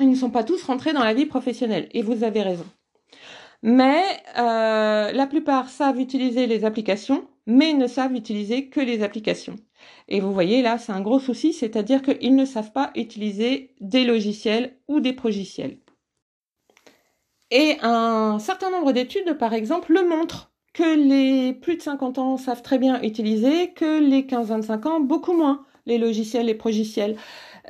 ils 0.00 0.10
ne 0.10 0.14
sont 0.14 0.30
pas 0.30 0.44
tous 0.44 0.62
rentrés 0.62 0.92
dans 0.92 1.04
la 1.04 1.14
vie 1.14 1.26
professionnelle 1.26 1.88
et 1.92 2.02
vous 2.02 2.24
avez 2.24 2.42
raison. 2.42 2.66
Mais 3.62 4.02
la 4.34 5.26
plupart 5.28 5.68
savent 5.68 6.00
utiliser 6.00 6.46
les 6.46 6.64
applications 6.64 7.24
mais 7.46 7.72
ne 7.72 7.86
savent 7.86 8.14
utiliser 8.14 8.68
que 8.68 8.80
les 8.80 9.02
applications. 9.02 9.56
Et 10.08 10.20
vous 10.20 10.32
voyez 10.32 10.62
là, 10.62 10.78
c'est 10.78 10.92
un 10.92 11.00
gros 11.00 11.20
souci, 11.20 11.52
c'est-à-dire 11.52 12.02
qu'ils 12.02 12.36
ne 12.36 12.44
savent 12.44 12.72
pas 12.72 12.90
utiliser 12.94 13.74
des 13.80 14.04
logiciels 14.04 14.76
ou 14.88 15.00
des 15.00 15.12
progiciels. 15.12 15.78
Et 17.50 17.76
un 17.82 18.38
certain 18.38 18.70
nombre 18.70 18.92
d'études, 18.92 19.36
par 19.38 19.52
exemple, 19.52 19.92
le 19.92 20.08
montrent 20.08 20.52
que 20.72 20.96
les 20.96 21.52
plus 21.52 21.76
de 21.76 21.82
50 21.82 22.18
ans 22.18 22.36
savent 22.38 22.62
très 22.62 22.78
bien 22.78 23.02
utiliser, 23.02 23.72
que 23.72 24.00
les 24.00 24.22
15-25 24.22 24.88
ans, 24.88 25.00
beaucoup 25.00 25.34
moins, 25.34 25.66
les 25.84 25.98
logiciels 25.98 26.48
et 26.48 26.54
progiciels. 26.54 27.16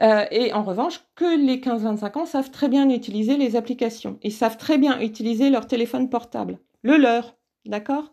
Euh, 0.00 0.24
et 0.30 0.52
en 0.52 0.62
revanche, 0.62 1.00
que 1.16 1.36
les 1.36 1.58
15-25 1.58 2.18
ans 2.18 2.26
savent 2.26 2.50
très 2.50 2.68
bien 2.68 2.88
utiliser 2.90 3.36
les 3.36 3.56
applications 3.56 4.18
et 4.22 4.30
savent 4.30 4.56
très 4.56 4.78
bien 4.78 5.00
utiliser 5.00 5.50
leur 5.50 5.66
téléphone 5.66 6.08
portable, 6.08 6.58
le 6.82 6.96
leur, 6.96 7.34
D'accord? 7.64 8.12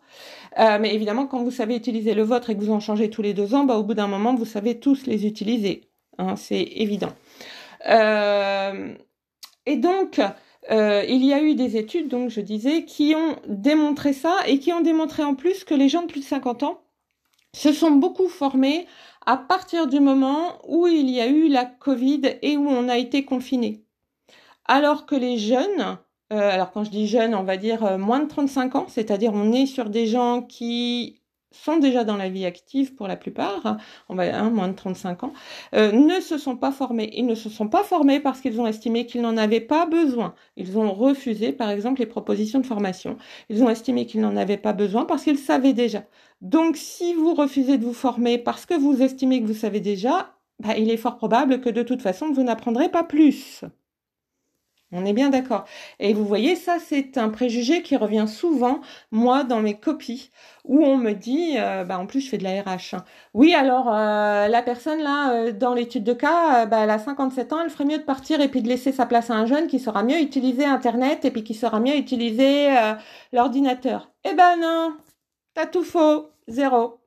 Euh, 0.58 0.78
Mais 0.80 0.94
évidemment, 0.94 1.26
quand 1.26 1.42
vous 1.42 1.50
savez 1.50 1.76
utiliser 1.76 2.14
le 2.14 2.22
vôtre 2.22 2.50
et 2.50 2.56
que 2.56 2.60
vous 2.60 2.70
en 2.70 2.80
changez 2.80 3.10
tous 3.10 3.22
les 3.22 3.34
deux 3.34 3.54
ans, 3.54 3.64
bah, 3.64 3.76
au 3.76 3.82
bout 3.82 3.94
d'un 3.94 4.06
moment, 4.06 4.34
vous 4.34 4.44
savez 4.44 4.78
tous 4.78 5.06
les 5.06 5.26
utiliser. 5.26 5.90
Hein, 6.18 6.36
c'est 6.36 6.62
évident. 6.62 7.12
Euh, 7.88 8.94
et 9.66 9.76
donc, 9.76 10.20
euh, 10.70 11.04
il 11.08 11.24
y 11.24 11.32
a 11.32 11.42
eu 11.42 11.54
des 11.54 11.76
études, 11.76 12.08
donc 12.08 12.30
je 12.30 12.40
disais, 12.40 12.84
qui 12.84 13.14
ont 13.16 13.36
démontré 13.48 14.12
ça 14.12 14.36
et 14.46 14.58
qui 14.58 14.72
ont 14.72 14.82
démontré 14.82 15.24
en 15.24 15.34
plus 15.34 15.64
que 15.64 15.74
les 15.74 15.88
gens 15.88 16.02
de 16.02 16.06
plus 16.06 16.20
de 16.20 16.26
50 16.26 16.62
ans 16.62 16.82
se 17.52 17.72
sont 17.72 17.90
beaucoup 17.90 18.28
formés 18.28 18.86
à 19.26 19.36
partir 19.36 19.86
du 19.86 19.98
moment 19.98 20.58
où 20.68 20.86
il 20.86 21.10
y 21.10 21.20
a 21.20 21.26
eu 21.26 21.48
la 21.48 21.64
Covid 21.64 22.22
et 22.42 22.56
où 22.56 22.68
on 22.68 22.88
a 22.88 22.98
été 22.98 23.24
confiné. 23.24 23.84
Alors 24.66 25.06
que 25.06 25.16
les 25.16 25.38
jeunes, 25.38 25.98
alors 26.30 26.70
quand 26.70 26.84
je 26.84 26.90
dis 26.90 27.06
jeune, 27.08 27.34
on 27.34 27.42
va 27.42 27.56
dire 27.56 27.84
euh, 27.84 27.98
moins 27.98 28.20
de 28.20 28.28
35 28.28 28.76
ans, 28.76 28.86
c'est-à-dire 28.88 29.32
on 29.34 29.52
est 29.52 29.66
sur 29.66 29.90
des 29.90 30.06
gens 30.06 30.42
qui 30.42 31.20
sont 31.52 31.78
déjà 31.78 32.04
dans 32.04 32.16
la 32.16 32.28
vie 32.28 32.44
active 32.44 32.94
pour 32.94 33.08
la 33.08 33.16
plupart, 33.16 33.76
on 34.08 34.14
va 34.14 34.22
hein, 34.36 34.50
moins 34.50 34.68
de 34.68 34.74
35 34.74 35.24
ans, 35.24 35.32
euh, 35.74 35.90
ne 35.92 36.20
se 36.20 36.38
sont 36.38 36.56
pas 36.56 36.70
formés. 36.70 37.10
Ils 37.14 37.26
ne 37.26 37.34
se 37.34 37.48
sont 37.48 37.68
pas 37.68 37.82
formés 37.82 38.20
parce 38.20 38.40
qu'ils 38.40 38.60
ont 38.60 38.66
estimé 38.66 39.06
qu'ils 39.06 39.22
n'en 39.22 39.36
avaient 39.36 39.60
pas 39.60 39.86
besoin. 39.86 40.34
Ils 40.56 40.78
ont 40.78 40.92
refusé, 40.92 41.52
par 41.52 41.70
exemple, 41.70 42.00
les 42.00 42.06
propositions 42.06 42.60
de 42.60 42.66
formation. 42.66 43.16
Ils 43.48 43.62
ont 43.64 43.70
estimé 43.70 44.06
qu'ils 44.06 44.20
n'en 44.20 44.36
avaient 44.36 44.56
pas 44.56 44.72
besoin 44.72 45.04
parce 45.04 45.24
qu'ils 45.24 45.38
savaient 45.38 45.72
déjà. 45.72 46.04
Donc, 46.40 46.76
si 46.76 47.14
vous 47.14 47.34
refusez 47.34 47.78
de 47.78 47.84
vous 47.84 47.92
former 47.94 48.38
parce 48.38 48.66
que 48.66 48.74
vous 48.74 49.02
estimez 49.02 49.42
que 49.42 49.46
vous 49.46 49.54
savez 49.54 49.80
déjà, 49.80 50.36
bah, 50.60 50.76
il 50.78 50.90
est 50.90 50.96
fort 50.96 51.16
probable 51.16 51.60
que 51.60 51.70
de 51.70 51.82
toute 51.82 52.02
façon, 52.02 52.32
vous 52.32 52.42
n'apprendrez 52.44 52.90
pas 52.90 53.04
plus. 53.04 53.64
On 54.92 55.04
est 55.04 55.12
bien 55.12 55.30
d'accord. 55.30 55.66
Et 56.00 56.12
vous 56.14 56.24
voyez, 56.24 56.56
ça, 56.56 56.78
c'est 56.80 57.16
un 57.16 57.28
préjugé 57.28 57.82
qui 57.82 57.96
revient 57.96 58.26
souvent, 58.26 58.80
moi, 59.12 59.44
dans 59.44 59.60
mes 59.60 59.78
copies, 59.78 60.32
où 60.64 60.84
on 60.84 60.96
me 60.96 61.12
dit, 61.12 61.54
euh, 61.58 61.84
bah, 61.84 61.98
en 61.98 62.06
plus, 62.06 62.20
je 62.20 62.28
fais 62.28 62.38
de 62.38 62.44
la 62.44 62.60
RH. 62.62 62.94
Hein. 62.94 63.04
Oui, 63.32 63.54
alors, 63.54 63.88
euh, 63.88 64.48
la 64.48 64.62
personne, 64.62 65.00
là, 65.00 65.32
euh, 65.32 65.52
dans 65.52 65.74
l'étude 65.74 66.02
de 66.02 66.12
cas, 66.12 66.66
bah, 66.66 66.80
elle 66.82 66.90
a 66.90 66.98
57 66.98 67.52
ans, 67.52 67.60
elle 67.62 67.70
ferait 67.70 67.84
mieux 67.84 67.98
de 67.98 68.02
partir 68.02 68.40
et 68.40 68.48
puis 68.48 68.62
de 68.62 68.68
laisser 68.68 68.90
sa 68.90 69.06
place 69.06 69.30
à 69.30 69.34
un 69.34 69.46
jeune 69.46 69.68
qui 69.68 69.78
saura 69.78 70.02
mieux 70.02 70.20
utiliser 70.20 70.64
Internet 70.64 71.24
et 71.24 71.30
puis 71.30 71.44
qui 71.44 71.54
saura 71.54 71.78
mieux 71.78 71.96
utiliser 71.96 72.68
l'ordinateur. 73.32 74.10
Eh 74.24 74.34
ben 74.34 74.56
non, 74.60 74.96
t'as 75.54 75.66
tout 75.66 75.84
faux, 75.84 76.30
zéro. 76.48 77.00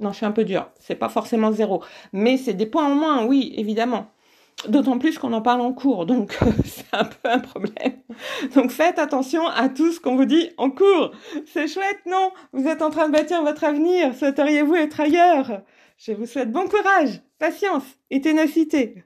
Non, 0.00 0.10
je 0.12 0.16
suis 0.18 0.26
un 0.26 0.32
peu 0.32 0.44
dur. 0.44 0.70
C'est 0.78 0.94
pas 0.94 1.08
forcément 1.08 1.52
zéro. 1.52 1.82
Mais 2.12 2.36
c'est 2.36 2.54
des 2.54 2.66
points 2.66 2.86
en 2.86 2.94
moins, 2.94 3.24
oui, 3.26 3.52
évidemment. 3.56 4.06
D'autant 4.66 4.98
plus 4.98 5.18
qu'on 5.18 5.32
en 5.32 5.40
parle 5.40 5.60
en 5.60 5.72
cours, 5.72 6.04
donc 6.04 6.36
c'est 6.64 6.92
un 6.92 7.04
peu 7.04 7.28
un 7.28 7.38
problème. 7.38 7.92
Donc 8.56 8.70
faites 8.70 8.98
attention 8.98 9.46
à 9.46 9.68
tout 9.68 9.92
ce 9.92 10.00
qu'on 10.00 10.16
vous 10.16 10.24
dit 10.24 10.50
en 10.56 10.70
cours. 10.70 11.12
C'est 11.46 11.68
chouette, 11.68 12.00
non? 12.06 12.32
Vous 12.52 12.66
êtes 12.66 12.82
en 12.82 12.90
train 12.90 13.06
de 13.06 13.12
bâtir 13.12 13.42
votre 13.42 13.62
avenir. 13.62 14.14
Souhaiteriez-vous 14.16 14.74
être 14.74 15.00
ailleurs? 15.00 15.62
Je 15.96 16.12
vous 16.12 16.26
souhaite 16.26 16.50
bon 16.50 16.66
courage, 16.66 17.20
patience 17.38 17.84
et 18.10 18.20
ténacité. 18.20 19.04